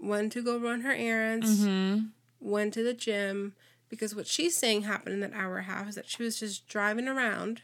[0.02, 2.06] went to go run her errands, Mm-hmm.
[2.42, 3.54] Went to the gym,
[3.88, 6.40] because what she's saying happened in that hour and a half is that she was
[6.40, 7.62] just driving around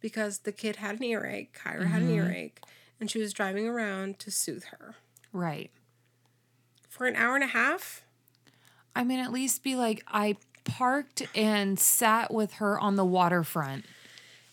[0.00, 2.16] because the kid had an earache, Kiara had an Mm-hmm.
[2.18, 2.60] earache,
[3.00, 4.94] and she was driving around to soothe her.
[5.32, 5.70] Right.
[6.88, 8.02] For an hour and a half?
[8.94, 13.84] I mean, at least be like, I parked and sat with her on the waterfront.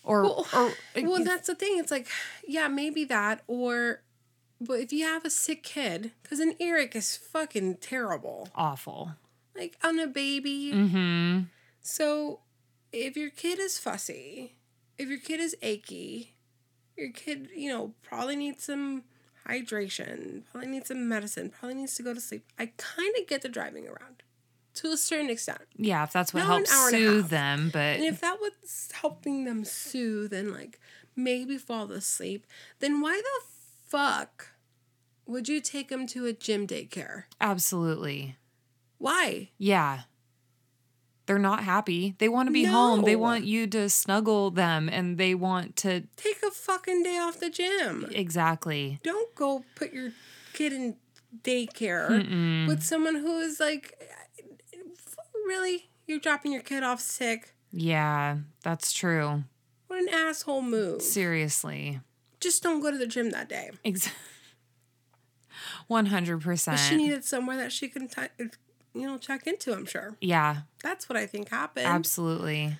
[0.02, 1.78] Or, Well, or Well, that's the thing.
[1.78, 2.08] It's like,
[2.46, 4.00] yeah, maybe that, or,
[4.60, 9.12] but if you have a sick kid, because an earache is fucking terrible, awful.
[9.56, 10.72] like on a baby.
[10.74, 11.40] Mm-hmm.
[11.80, 12.40] So
[12.92, 14.56] if your kid is fussy,
[14.98, 16.34] if your kid is achy,
[16.96, 19.04] your kid, you know, probably needs some
[19.48, 22.44] hydration, probably needs some medicine, probably needs to go to sleep.
[22.58, 24.22] I kind of get the driving around
[24.74, 25.62] to a certain extent.
[25.76, 28.38] Yeah, if that's what an helps hour and a soothe them, but And if that
[28.40, 30.80] was helping them soothe and like
[31.16, 32.46] maybe fall asleep,
[32.80, 33.53] then why the
[33.94, 34.48] fuck
[35.26, 37.24] would you take them to a gym daycare?
[37.40, 38.36] absolutely.
[38.98, 39.50] Why?
[39.58, 40.00] Yeah.
[41.26, 42.14] They're not happy.
[42.18, 43.02] They want to be home.
[43.04, 47.38] They want you to snuggle them and they want to Take a fucking day off
[47.40, 48.06] the gym.
[48.12, 48.98] exactly.
[49.02, 50.10] don't go put your
[50.52, 50.96] kid in
[51.42, 53.94] daycare with someone who is like
[55.46, 59.44] really you're dropping your kid off sick Yeah, that's true.
[59.88, 62.00] what an asshole move Seriously.
[62.44, 64.20] Just don't go to the gym that day Exactly.
[65.90, 66.66] 100%.
[66.66, 68.22] But she needed somewhere that she can t-
[68.94, 72.76] you know check into i'm sure yeah, that's what i think happened absolutely.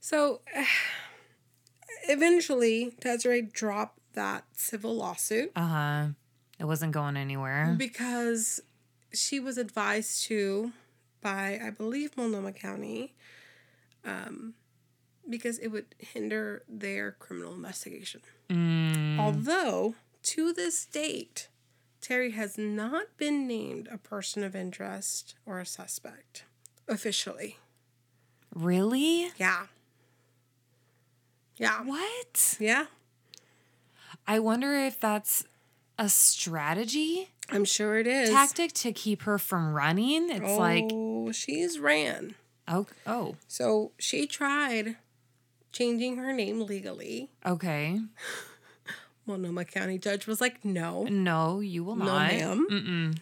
[0.00, 0.40] so
[2.08, 6.08] eventually desiree dropped that civil lawsuit Uh-huh.
[6.58, 7.74] It wasn't going anywhere.
[7.76, 8.60] because
[9.12, 10.72] she was advised to
[11.20, 13.14] by I believe Multnomah County
[14.04, 14.54] um,
[15.28, 18.20] because it would hinder their criminal investigation.
[18.48, 21.48] Mm, Although to this date,
[22.02, 26.44] Terri has not been named a person of interest or a suspect
[26.88, 27.56] officially.
[28.54, 29.30] really?
[29.36, 29.66] Yeah.
[31.56, 31.82] Yeah.
[31.84, 32.56] What?
[32.58, 32.86] Yeah.
[34.26, 35.44] I wonder if that's
[35.98, 38.30] a strategy I'm sure it is.
[38.30, 40.30] tactic to keep her from running.
[40.30, 42.34] It's like, oh, she's ran.
[42.66, 44.96] oh, oh, So she tried
[45.74, 47.30] changing her name legally.
[47.44, 48.00] okay.
[49.26, 52.30] Multnomah County judge was like, no, No, you will no, not.
[52.32, 52.66] ma'am.
[52.70, 53.18] Mm-mm.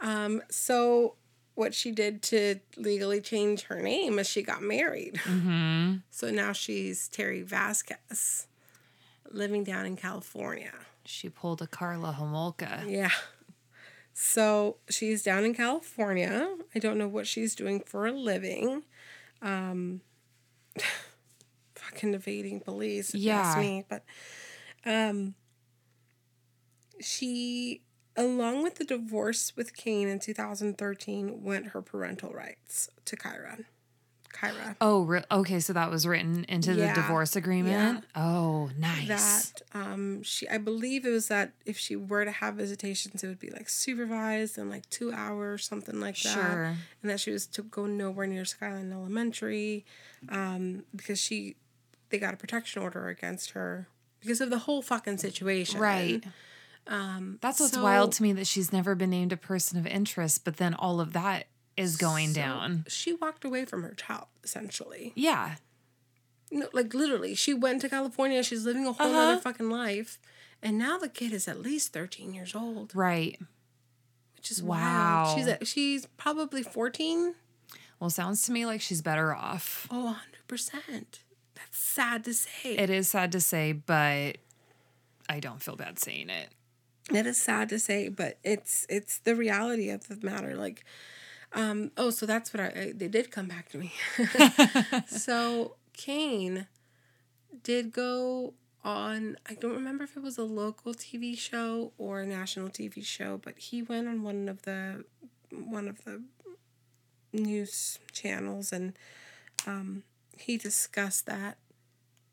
[0.00, 1.14] Um, so
[1.54, 5.20] what she did to legally change her name is she got married.
[5.24, 5.96] Mm-hmm.
[6.10, 8.48] So now she's Terri Vasquez,
[9.30, 10.72] living down in California.
[11.04, 12.90] She pulled a Karla Homolka.
[12.90, 13.10] Yeah.
[14.12, 16.56] So she's down in California.
[16.74, 18.82] I don't know what she's doing for a living.
[19.42, 20.00] Um,
[21.90, 23.56] fucking evading police, if you Yeah.
[23.58, 23.84] me.
[23.88, 24.04] But
[24.84, 25.34] um,
[27.00, 27.82] she,
[28.16, 33.64] along with the divorce with Kaine in 2013, went her parental rights to Kiara.
[34.32, 34.76] Kiara.
[34.80, 35.58] Oh, re- okay.
[35.58, 36.94] So that was written into Yeah.
[36.94, 38.04] the divorce agreement.
[38.14, 39.08] Oh, nice.
[39.08, 43.26] that um she I believe it was that if she were to have visitations it
[43.28, 46.64] would be like supervised and like two hours something like that Sure.
[47.02, 49.84] and that she was to go nowhere near Skyline Elementary
[50.28, 51.56] um because she
[52.10, 53.88] they got a protection order against her
[54.20, 56.22] because of the whole fucking situation Right.
[56.86, 59.86] um That's what's so- wild to me that she's never been named a person of
[59.86, 61.46] interest, but then all of that
[61.76, 62.84] is going so down.
[62.88, 65.56] she walked away from her child essentially Yeah.
[66.50, 69.18] no, like literally she went to California she's living a whole Uh-huh.
[69.32, 70.18] other fucking life
[70.62, 73.38] and now the kid is at least 13 years old Right.
[74.36, 75.24] which is Wow.
[75.26, 75.38] wild.
[75.38, 77.34] She's a, she's probably 14.
[77.98, 79.86] Well, sounds to me like she's better off.
[79.90, 80.18] Oh,
[80.48, 81.20] 100%.
[81.60, 82.76] That's sad to say.
[82.76, 84.38] It is sad to say, but
[85.28, 86.48] I don't feel bad saying it.
[87.12, 90.84] it is sad to say, but it's it's the reality of the matter like
[91.52, 93.92] um oh, so that's what I, I they did come back to me.
[95.06, 96.66] so, Kane
[97.62, 102.26] did go on I don't remember if it was a local TV show or a
[102.26, 105.04] national TV show, but he went on one of the
[105.50, 106.22] one of the
[107.32, 108.94] news channels and
[109.66, 110.02] um,
[110.40, 111.58] he discussed that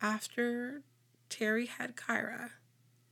[0.01, 0.81] after
[1.29, 2.51] Terri had Kiara,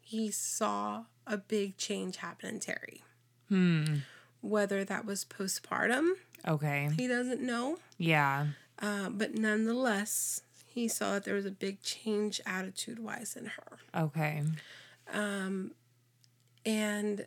[0.02, 3.02] he saw a big change happen in Terri.
[3.50, 3.98] Hmm.
[4.42, 6.12] Whether that was postpartum,
[6.48, 6.90] Okay.
[6.96, 7.80] he doesn't know.
[7.98, 8.48] Yeah.
[8.80, 13.78] Uh, but nonetheless, he saw that there was a big change attitude wise in her.
[13.96, 14.44] Okay.
[15.12, 15.72] Um,
[16.66, 17.26] And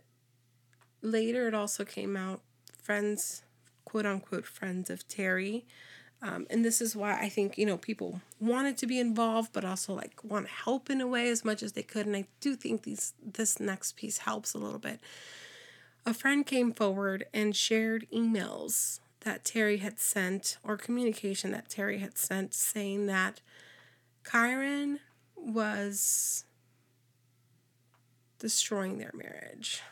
[1.02, 2.40] later, it also came out
[2.82, 3.42] friends,
[3.84, 5.64] quote unquote, friends of Terri.
[6.20, 9.64] Um, and this is why I think, you know, people wanted to be involved, but
[9.64, 12.06] also like want to help in a way as much as they could.
[12.06, 15.00] And I do think these this next piece helps a little bit.
[16.04, 22.00] A friend came forward and shared emails that Terri had sent or communication that Terri
[22.00, 23.40] had sent saying that
[24.24, 24.98] Kyron
[25.36, 26.44] was
[28.38, 29.82] destroying their marriage.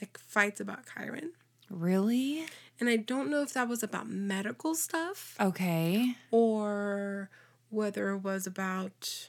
[0.00, 1.30] Like fights about Kyron.
[1.70, 2.46] Really?
[2.78, 6.14] And I don't know if that was about medical stuff Okay.
[6.30, 7.30] or
[7.70, 9.28] whether it was about,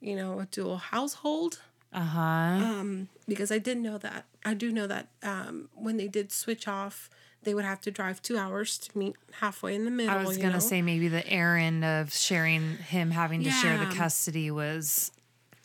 [0.00, 1.60] you know, a dual household.
[1.92, 2.20] Uh huh.
[2.20, 4.26] Um, because I didn't know that.
[4.44, 7.08] I do know that um, when they did switch off,
[7.44, 10.12] they would have to drive two hours to meet halfway in the middle.
[10.14, 10.58] I was gonna know?
[10.58, 15.12] say maybe the errand of sharing him having to share the custody was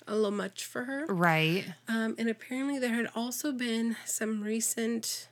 [0.08, 1.06] a little much for her.
[1.08, 1.66] right.
[1.88, 5.28] Um, and apparently, there had also been some recent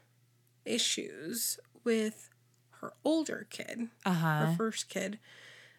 [0.65, 2.29] issues with
[2.81, 4.45] her older kid, Uh huh.
[4.47, 5.19] her first kid,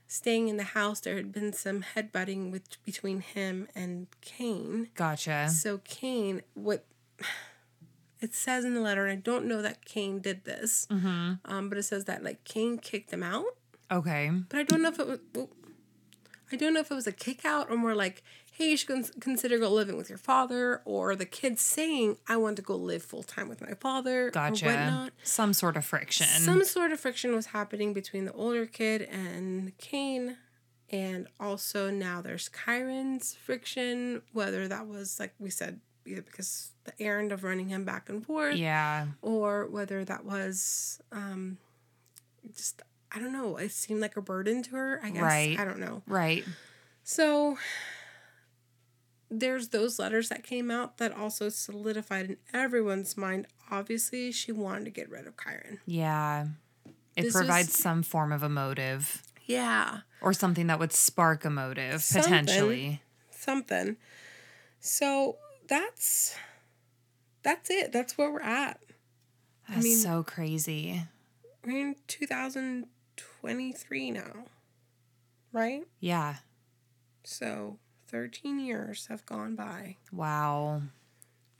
[0.07, 1.01] staying in the house.
[1.01, 4.89] There had been some headbutting with between him and Kaine.
[4.95, 5.49] Gotcha.
[5.49, 6.85] So Kaine, what
[8.21, 11.33] it says in the letter, and I don't know that Kaine did this, Mm-hmm.
[11.45, 13.47] um, but it says that like Kaine kicked him out.
[13.91, 14.31] Okay.
[14.49, 15.19] But I don't know if it was.
[16.53, 18.23] I don't know if it was a kick out or more like,
[18.63, 22.57] hey, you should consider go living with your father, or the kids saying, I want
[22.57, 24.67] to go live full time with my father, or Gotcha.
[24.67, 25.13] whatnot.
[25.23, 26.27] Some sort of friction.
[26.27, 30.37] Some sort of friction was happening between the older kid and Kaine.
[30.91, 36.93] And also now there's Kyron's friction, whether that was, like we said, either because the
[37.01, 39.07] errand of running him back and forth, yeah.
[39.23, 41.57] or whether that was um,
[42.55, 45.23] just, I don't know, it seemed like a burden to her, I guess.
[45.23, 45.59] Right.
[45.59, 46.03] I don't know.
[46.07, 46.45] Right.
[47.05, 47.57] So
[49.33, 53.47] there's those letters that came out that also solidified in everyone's mind.
[53.71, 55.79] Obviously, she wanted to get rid of Kyron.
[55.87, 56.47] Yeah.
[57.17, 60.01] It This provides was- some form of a motive Yeah.
[60.21, 62.31] or something that would spark a motive Something.
[62.31, 63.03] potentially.
[63.31, 63.97] something.
[64.81, 66.37] So that's
[67.43, 67.93] that's it.
[67.93, 68.81] That's where we're at.
[69.69, 71.03] That's mean- so crazy.
[71.65, 74.45] We're in 2023 now,
[75.53, 75.85] right?
[76.01, 76.37] Yeah.
[77.25, 77.79] So
[78.17, 80.83] 13 years have gone by Wow.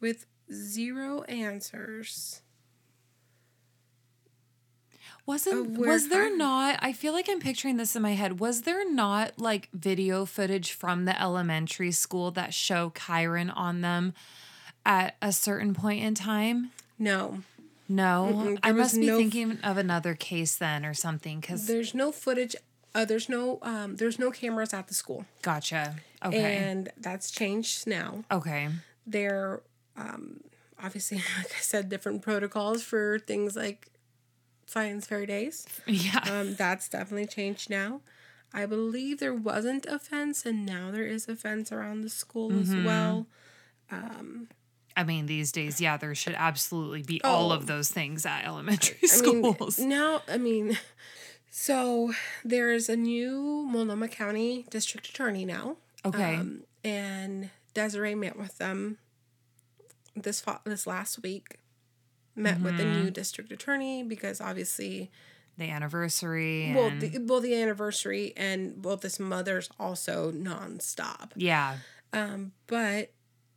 [0.01, 2.43] with zero answers.
[5.25, 8.41] Wasn't was there not I feel like I'm picturing this in my head.
[8.41, 14.15] Was there not like video footage from the elementary school that show Kyron on them
[14.85, 16.73] at a certain point in time?
[16.99, 17.43] No,
[17.89, 18.59] No.
[18.65, 22.11] I must be no f- thinking of another case then or something cuz there's no
[22.13, 22.57] footage.
[22.95, 25.97] Uh, there's no um, there's no cameras at the school, gotcha.
[26.25, 26.57] Okay.
[26.57, 28.25] and that's changed now.
[28.31, 28.69] okay.
[29.07, 29.63] There,
[29.97, 30.41] um,
[30.83, 33.89] obviously, like I said, different protocols for things like
[34.67, 35.67] science fair days.
[35.87, 36.21] Yeah.
[36.31, 38.01] Um, that's definitely changed now.
[38.55, 42.53] I believe there wasn't a fence, and now there is a fence around the school
[42.53, 42.85] as Mm-hmm.
[42.85, 43.27] well.
[43.91, 44.49] Um,
[44.97, 47.55] I mean, these days, yeah, there should absolutely be all Oh.
[47.55, 49.79] of those things at elementary I mean, schools.
[49.79, 50.79] now, I mean,
[51.55, 52.13] so
[52.45, 55.77] there is a new Multnomah County District Attorney now.
[56.05, 56.37] okay.
[56.37, 58.97] Um, and Desiree met with them
[60.17, 61.59] this this last week.
[62.35, 63.03] Met with the Mm-hmm.
[63.05, 65.11] new district attorney because obviously,
[65.59, 66.65] the anniversary.
[66.69, 71.33] And, well, the, well, the anniversary and well, this mother's also nonstop.
[71.37, 71.77] yeah.
[72.15, 73.13] Um, but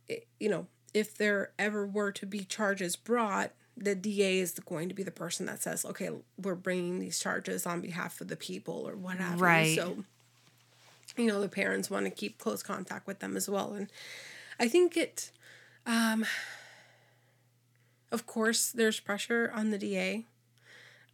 [0.08, 4.88] it, you know, if there ever were to be charges brought, the DA is going
[4.88, 6.10] to be the person that says, "Okay,
[6.40, 9.44] we're bringing these charges on behalf of the people" or whatever.
[9.44, 9.76] Right.
[9.76, 10.04] So,
[11.16, 13.90] you know, the parents want to keep close contact with them as well, and
[14.58, 15.30] I think it.
[15.86, 16.26] Um,
[18.10, 20.24] of course, there's pressure on the DA.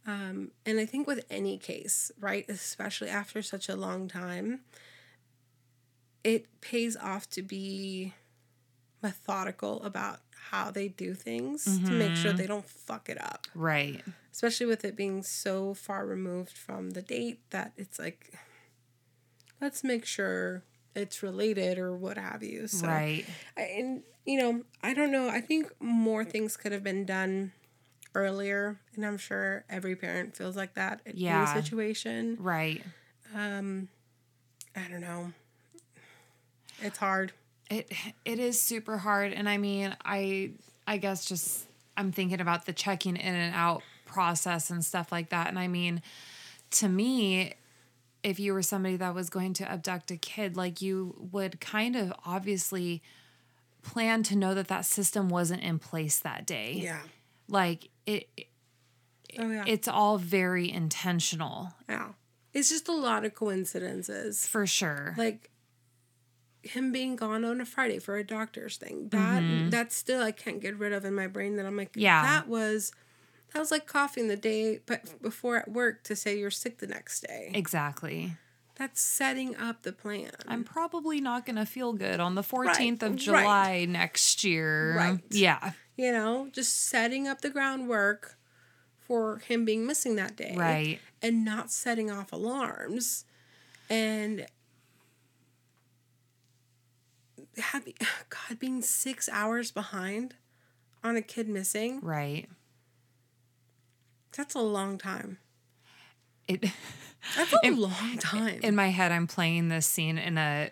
[0.05, 4.61] Um, and I think with any case, right, especially after such a long time,
[6.23, 8.13] it pays off to be
[9.01, 10.19] methodical about
[10.51, 13.47] how they do things to make sure they don't fuck it up.
[13.55, 14.01] Right.
[14.31, 18.33] Especially with it being so far removed from the date that it's like,
[19.61, 20.63] let's make sure
[20.95, 22.67] it's related or what have you.
[22.67, 23.25] So, Right.
[23.57, 25.27] I- and you know, I don't know.
[25.27, 27.51] I think more things could have been done
[28.15, 31.41] earlier, and I'm sure every parent feels like that in Yeah.
[31.51, 32.37] any situation.
[32.39, 32.83] Right.
[33.33, 33.89] Um,
[34.75, 35.33] I don't know.
[36.81, 37.33] It's hard.
[37.73, 37.91] It
[38.25, 40.51] it is super hard and I mean, I
[40.85, 41.65] I guess just
[41.97, 45.67] I'm thinking about the checking in and out process and stuff like that and I
[45.67, 46.01] mean,
[46.71, 47.53] to me,
[48.21, 51.95] if you were somebody that was going to abduct a kid, like you would kind
[51.95, 53.01] of obviously
[53.81, 56.73] plan to know that that system wasn't in place that day.
[56.73, 57.01] Yeah.
[57.47, 58.27] Like it
[59.39, 59.63] Oh yeah.
[59.65, 62.09] it's all very intentional yeah.
[62.53, 64.45] It's just a lot of coincidences.
[64.45, 65.15] for sure.
[65.17, 65.49] Like
[66.63, 69.09] him being gone on a Friday for a doctor's thing.
[69.09, 71.99] That that's still I can't get rid of in my brain that I'm like, Mm-hmm.
[72.01, 72.21] Yeah.
[72.23, 72.91] that was
[73.53, 76.87] that was like coughing the day but before at work to say you're sick the
[76.87, 77.51] next day.
[77.53, 78.33] exactly.
[78.75, 80.31] That's setting up the plan.
[80.47, 83.19] I'm probably not going to feel good on the 14th of right.
[83.19, 84.95] July next year.
[84.97, 85.19] Right.
[85.29, 85.73] Yeah.
[85.95, 88.35] you know, just setting up the groundwork
[88.99, 90.55] for him being missing that day.
[90.57, 90.99] Right.
[91.21, 93.25] And not setting off alarms.
[93.91, 94.47] And
[97.57, 97.93] having,
[98.29, 100.35] God, being six hours behind
[101.03, 102.47] on a kid missing, Right.
[104.35, 105.37] that's a long time.
[106.47, 106.65] It
[107.37, 108.59] That's a long time.
[108.63, 110.69] in my head I'm playing this scene in a,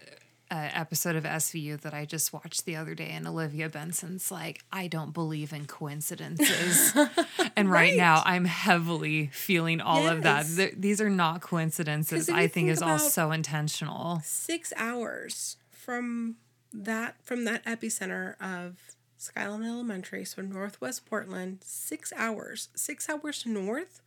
[0.52, 4.60] a episode of SVU that I just watched the other day and Olivia Benson's like
[4.70, 6.92] I don't believe in coincidences.
[7.56, 7.96] and right, Right.
[7.98, 10.46] now I'm heavily feeling all of that.
[10.54, 12.28] Th- These are not coincidences.
[12.28, 14.20] I think think is all so intentional.
[14.26, 16.36] six hours from
[16.74, 18.78] that from that epicenter of
[19.18, 22.70] Skyline Elementary, so northwest Portland, six hours.
[22.76, 24.02] Six hours north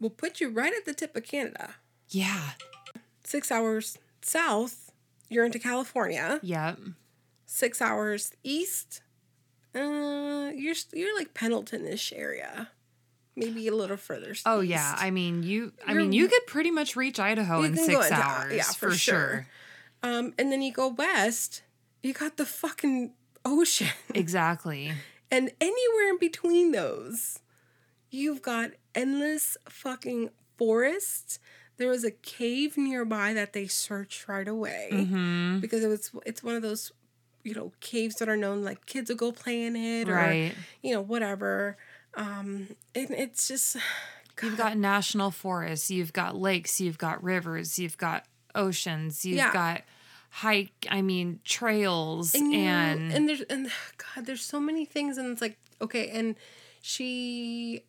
[0.00, 1.76] will put you right at the tip of Canada.
[2.10, 2.50] Yeah.
[3.22, 4.92] Six hours south,
[5.30, 6.40] you're into California.
[6.42, 6.78] Yep.
[7.46, 9.00] Six hours east,
[9.74, 12.70] uh, you're you're like Pendleton-ish area,
[13.36, 14.34] maybe a little further.
[14.44, 14.94] Oh yeah.
[14.98, 18.10] I mean you I mean you could pretty much reach Idaho in can go 6
[18.10, 18.96] into- hours yeah, for, for sure.
[18.96, 19.46] sure.
[20.02, 21.62] Um, and then you go west,
[22.04, 23.12] you got the fucking
[23.44, 23.88] ocean.
[24.14, 24.92] Exactly.
[25.30, 27.40] And anywhere in between those,
[28.10, 31.38] you've got endless fucking forests.
[31.76, 35.58] There was a cave nearby that they searched right away Mm-hmm.
[35.60, 36.92] because it was it's one of those
[37.42, 40.54] you know caves that are known like kids will go play in it or Right.
[40.82, 41.76] you know whatever.
[42.16, 43.76] Um, and it's just
[44.42, 48.24] You've got national forests, you've got lakes, you've got rivers, you've got
[48.54, 49.52] oceans, you've Yeah.
[49.52, 49.82] got
[50.34, 53.70] hike, I mean trails and and, and there's and
[54.14, 56.36] God, there's so many things, and it's like okay, and
[56.82, 57.84] she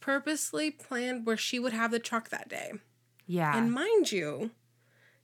[0.00, 2.72] purposely planned where she would have the truck that day.
[3.26, 3.56] yeah.
[3.56, 4.50] And mind you,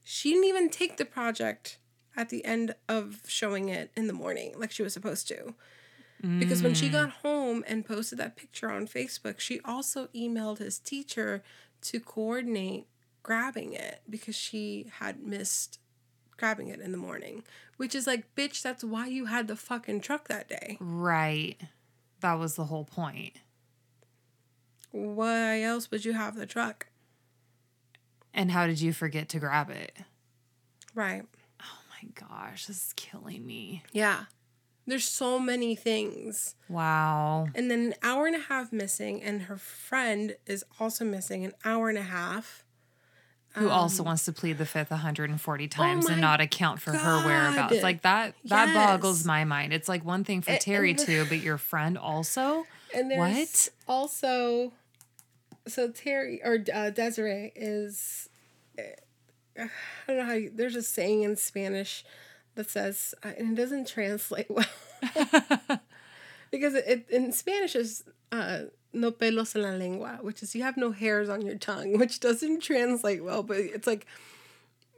[0.03, 1.79] she didn't even take the project
[2.15, 5.55] at the end of showing it in the morning like she was supposed to.
[6.39, 6.93] Because when she mm.
[6.93, 11.43] got home and posted that picture on Facebook, she also emailed his teacher
[11.81, 12.87] to coordinate
[13.21, 15.77] grabbing it because she had missed
[16.37, 17.43] grabbing it in the morning.
[17.77, 20.77] Which is like, bitch, that's why you had the fucking truck that day.
[20.79, 21.57] right.
[22.21, 23.33] That was the whole point.
[24.91, 26.87] Why else would you have the truck?
[28.33, 29.95] And how did you forget to grab it?
[30.93, 31.23] Right.
[31.61, 33.83] Oh my gosh, this is killing me.
[33.91, 34.25] Yeah.
[34.87, 36.55] There's so many things.
[36.69, 37.47] Wow.
[37.55, 41.53] And then an hour and a half missing, and her friend is also missing an
[41.63, 42.64] hour and a half.
[43.55, 46.81] Who also wants to plead the fifth 140 times and Um, oh my not account
[46.81, 47.81] for her whereabouts.
[47.81, 48.75] Like that that Yes.
[48.75, 49.73] boggles my mind.
[49.73, 52.65] It's like one thing for And- Terri and the- too, but your friend also?
[52.93, 53.69] And there's What?
[53.87, 54.73] also,
[55.67, 58.29] so Terri or uh, Desiree is,
[58.77, 58.81] uh,
[59.57, 59.67] I
[60.07, 62.03] don't know how you, there's a saying in Spanish
[62.55, 64.65] that says, and it doesn't translate well.
[66.51, 68.63] because it, it in Spanish is uh,
[68.95, 72.19] no pelos en la lengua, which is you have no hairs on your tongue, which
[72.19, 74.05] doesn't translate well, but it's like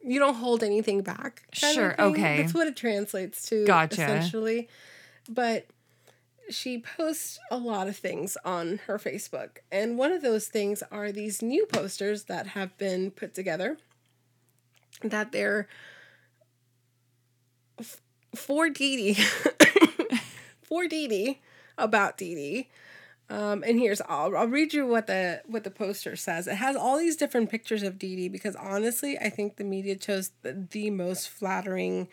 [0.03, 1.43] you don't hold anything back.
[1.51, 2.37] Sure, okay.
[2.37, 3.93] That's what it translates to, Gotcha.
[4.03, 4.69] essentially.
[5.27, 5.65] But
[6.49, 9.57] she posts a lot of things on her Facebook.
[9.69, 13.77] And one of those things are these new posters that have been put together
[15.03, 15.67] that they're
[17.79, 18.01] f-
[18.33, 19.23] for Dee Dee,
[20.61, 21.39] for Dee Dee,
[21.77, 22.67] about Dee Dee.
[23.29, 26.47] Um, and here's I'll, I'll read you what the what the poster says.
[26.47, 29.95] It has all these different pictures of Dee Dee because honestly, I think the media
[29.97, 32.07] chose the, the most flattering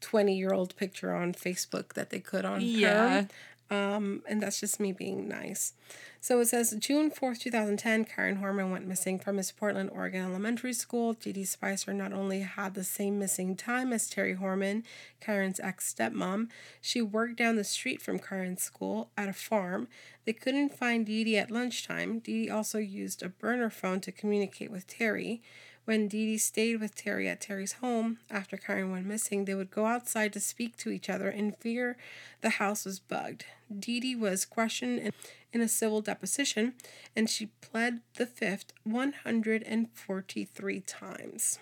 [0.00, 3.20] twenty year old picture on Facebook that they could on Yeah.
[3.22, 3.28] her.
[3.68, 5.72] Um, and that's just me being nice.
[6.20, 10.72] So it says June 4th, 2010, Kyron Horman went missing from his Portland, Oregon elementary
[10.72, 11.14] school.
[11.14, 14.84] Dee Spicer not only had the same missing time as Terri Horman,
[15.20, 16.48] Kyron's ex stepmom,
[16.80, 19.88] she worked down the street from Kyron's school at a farm.
[20.24, 22.20] They couldn't find Dee at lunchtime.
[22.20, 25.40] Dee also used a burner phone to communicate with Terri.
[25.86, 29.70] When Dee Dee stayed with Terri at Terri's home after Kyron went missing, they would
[29.70, 31.96] go outside to speak to each other in fear
[32.40, 33.44] the house was bugged.
[33.72, 35.12] Dee Dee was questioned in,
[35.52, 36.74] in a civil deposition
[37.14, 41.60] and she pled the fifth 143 times.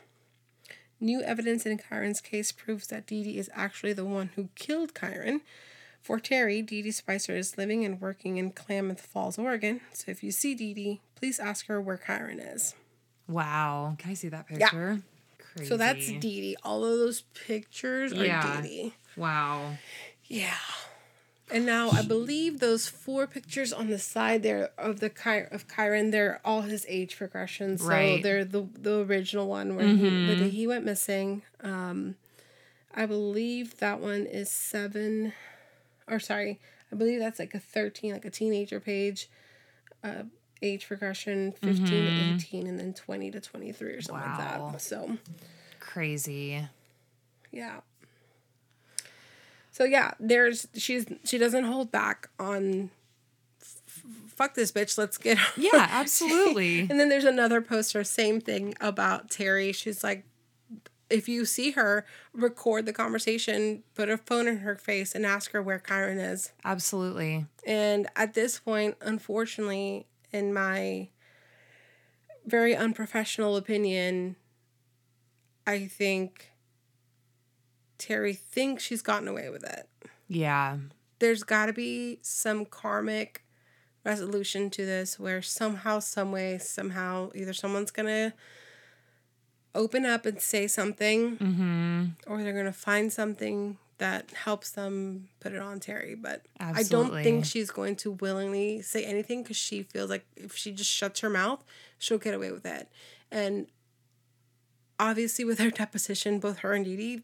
[0.99, 4.95] New evidence in Kyron's case proves that Dee Dee is actually the one who killed
[4.95, 5.43] Kyron.
[6.01, 9.83] For Terri, Dee Dee Spicer is living and working in Klamath Falls, Oregon.
[9.93, 12.75] So if you see Dee Dee, please ask her where Kyron is.
[13.29, 13.97] Wow.
[13.99, 15.01] Can I see that picture?
[15.39, 15.68] Crazy.
[15.68, 16.57] So that's Dee Dee.
[16.62, 18.61] All of those pictures are Yeah.
[18.62, 18.95] Dee Dee.
[19.16, 19.79] Wow.
[20.27, 20.55] Yeah.
[21.51, 25.68] And now I believe those four pictures on the side there of the Ky- of
[25.68, 27.83] Kyron, they're all his age progressions.
[27.83, 28.22] So Right.
[28.22, 31.43] they're the the original one where he, the day he went missing.
[31.61, 32.16] Um,
[32.95, 35.33] I believe that one is seven,
[36.09, 36.61] or sorry,
[36.91, 39.29] I believe that's like a thirteen, like a teenager page,
[40.03, 40.22] uh,
[40.64, 42.34] age progression, 15 to mm-hmm.
[42.34, 44.80] eighteen, and then twenty to twenty three or something like that.
[44.80, 45.18] So
[45.80, 46.66] Crazy.
[47.52, 47.80] yeah.
[49.70, 52.90] So yeah, there's she's she doesn't hold back on
[54.34, 56.80] fuck this bitch, let's get Yeah, absolutely.
[56.90, 59.74] and then there's another poster, same thing about Terri.
[59.74, 60.24] She's like
[61.10, 65.52] if you see her, record the conversation, put a phone in her face and ask
[65.52, 66.52] her where Kyron is.
[66.64, 67.46] absolutely.
[67.66, 71.09] And at this point, unfortunately, in my
[72.45, 74.37] very unprofessional opinion,
[75.66, 76.51] I think
[77.99, 79.89] Terri thinks she's gotten away with it.
[80.28, 80.78] Yeah.
[81.20, 83.45] There's got to be some karmic
[84.05, 88.35] resolution to this where somehow, some way, somehow, either someone's going to
[89.74, 92.05] open up and say something Mm-hmm.
[92.26, 96.20] or they're going to find something that helps them put it on Terri.
[96.20, 100.57] But I don't think she's going to willingly say anything because she feels like if
[100.57, 101.64] she just shuts her mouth,
[101.99, 102.88] she'll get away with it.
[103.30, 103.66] And
[104.99, 107.22] obviously, with her deposition, both her and Dee Dee,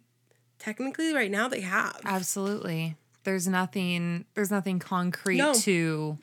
[0.58, 2.96] technically right now they have Absolutely.
[3.24, 5.52] There's nothing there's nothing concrete No.
[5.54, 6.18] to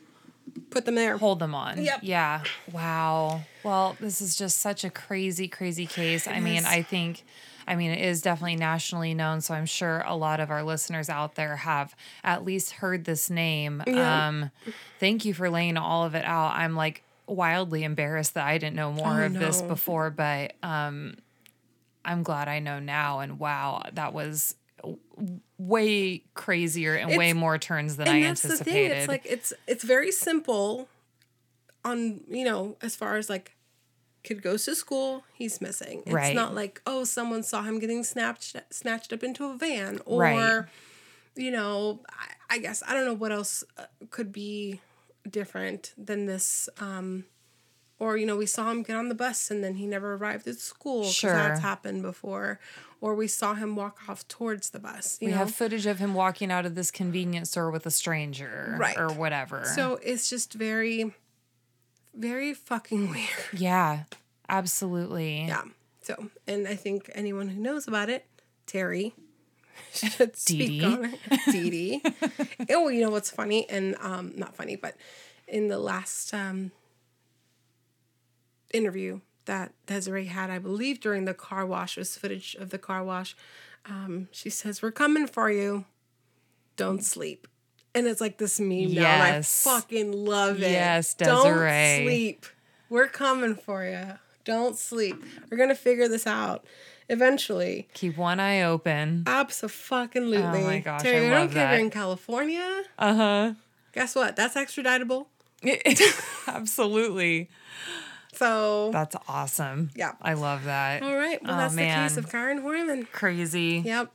[0.70, 1.18] put them there.
[1.18, 1.84] hold them on.
[1.84, 2.00] Yep.
[2.04, 2.43] Yeah.
[2.72, 3.41] Wow.
[3.64, 6.28] Well, this is just such a crazy, crazy case.
[6.28, 6.66] I mean, is.
[6.66, 7.24] I think,
[7.68, 9.41] I mean, it is definitely nationally known.
[9.41, 11.93] So I'm sure a lot of our listeners out there have
[12.24, 13.84] at least heard this name.
[13.86, 14.28] Yeah.
[14.28, 14.51] Um,
[14.99, 16.53] thank you for laying all of it out.
[16.55, 21.15] I'm like wildly embarrassed that I didn't know more Oh, of this before, but um,
[22.05, 23.20] I'm glad I know now.
[23.20, 24.55] And wow, that was
[25.57, 28.89] way crazier and way more turns than and I that's the anticipated.
[28.91, 28.97] thing.
[28.99, 30.88] It's like it's it's very simple.
[31.84, 33.57] On you know, as far as like,
[34.28, 36.04] kid goes to school, he's missing.
[36.06, 36.36] It's Right.
[36.36, 40.66] not like oh, someone saw him getting snatched snatched up into a van, or Right.
[41.36, 44.82] you know, I, I guess I don't know what else uh, could be
[45.30, 46.70] different than this.
[46.80, 47.26] Um,
[48.00, 50.48] or you know, we saw him get on the bus and then he never arrived
[50.48, 51.04] at school.
[51.06, 51.34] Sure.
[51.34, 52.60] that's happened before.
[53.02, 55.18] Or we saw him walk off towards the bus.
[55.22, 55.38] You We know?
[55.40, 58.98] have footage of him walking out of this convenience store with a stranger Right.
[58.98, 59.66] or whatever.
[59.76, 61.14] So it's just very,
[62.18, 63.28] very fucking weird.
[63.53, 64.03] yeah,
[64.49, 65.45] absolutely.
[65.45, 65.63] Yeah.
[66.01, 68.26] So, and I think anyone who knows about it,
[68.65, 69.13] Terri,
[69.93, 70.86] should speak Dee Dee.
[70.86, 71.20] on it.
[71.51, 72.01] Dee Dee.
[72.72, 73.70] oh, you know what's funny?
[73.70, 74.95] And um, not funny, but
[75.47, 76.72] in the last um,
[78.74, 83.03] interview that Desiree had, I believe during the car wash, was footage of the car
[83.03, 83.36] wash.
[83.86, 85.86] Um, she says, "We're coming for you.
[86.76, 87.47] Don't sleep."
[87.98, 90.72] And it's like this meme now, and I fucking love it.
[90.72, 91.34] Yes, Desiree.
[91.70, 92.45] Don't sleep.
[92.89, 94.06] We're coming for you.
[94.45, 95.24] Don't sleep.
[95.50, 96.64] We're gonna figure this out
[97.10, 97.88] eventually.
[97.95, 99.24] Keep one eye open.
[99.26, 100.38] Absolutely.
[100.38, 101.80] Oh my gosh, Terri, I love that.
[101.80, 102.84] in California.
[103.00, 103.54] Uh huh.
[103.93, 104.36] Guess what?
[104.36, 105.26] That's extraditable.
[106.48, 107.50] absolutely.
[108.34, 109.89] So, That's awesome.
[109.95, 110.12] Yeah.
[110.22, 111.02] I love that.
[111.02, 111.41] all right.
[111.43, 113.12] Well, Oh, that's the case of Kyron Horman.
[113.12, 113.82] Crazy.
[113.84, 114.12] Yep.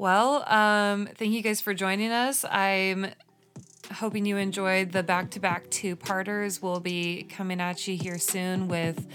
[0.00, 2.46] Well, um, thank you guys for joining us.
[2.46, 3.08] I'm
[3.92, 6.62] hoping you enjoyed the back to back two parters.
[6.62, 9.06] We'll be coming at you here soon with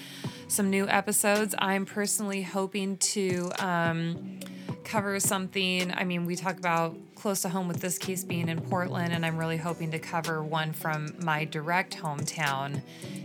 [0.47, 1.55] some new episodes.
[1.57, 4.39] I'm personally hoping to um,
[4.83, 5.91] cover something.
[5.91, 9.25] I mean, we talk about close to home with this case being in Portland, and
[9.25, 12.83] I'm really hoping to cover one from my direct hometown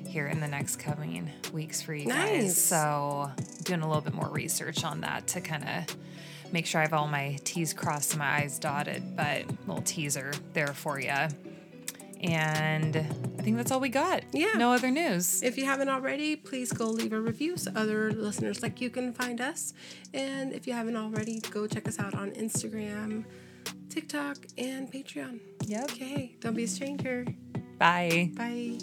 [0.09, 2.43] here in the next coming weeks for you guys.
[2.43, 2.57] Nice.
[2.57, 3.31] So,
[3.65, 5.97] doing a little bit more research on that to kind of
[6.53, 10.33] make sure I have all my T's crossed and my I's dotted, but little teaser
[10.53, 11.15] there for you.
[12.23, 14.25] And I think that's all we got.
[14.33, 14.53] Yeah.
[14.57, 15.43] No other news.
[15.43, 19.15] If you haven't already, please go leave a review so other listeners like you can
[19.15, 19.73] find us.
[20.13, 23.25] And if you haven't already, go check us out on Instagram,
[23.89, 25.41] TikTok, and Patreon.
[25.65, 25.85] Yep.
[25.93, 27.25] Okay, don't be a stranger.
[27.79, 28.31] Bye.
[28.35, 28.79] Bye.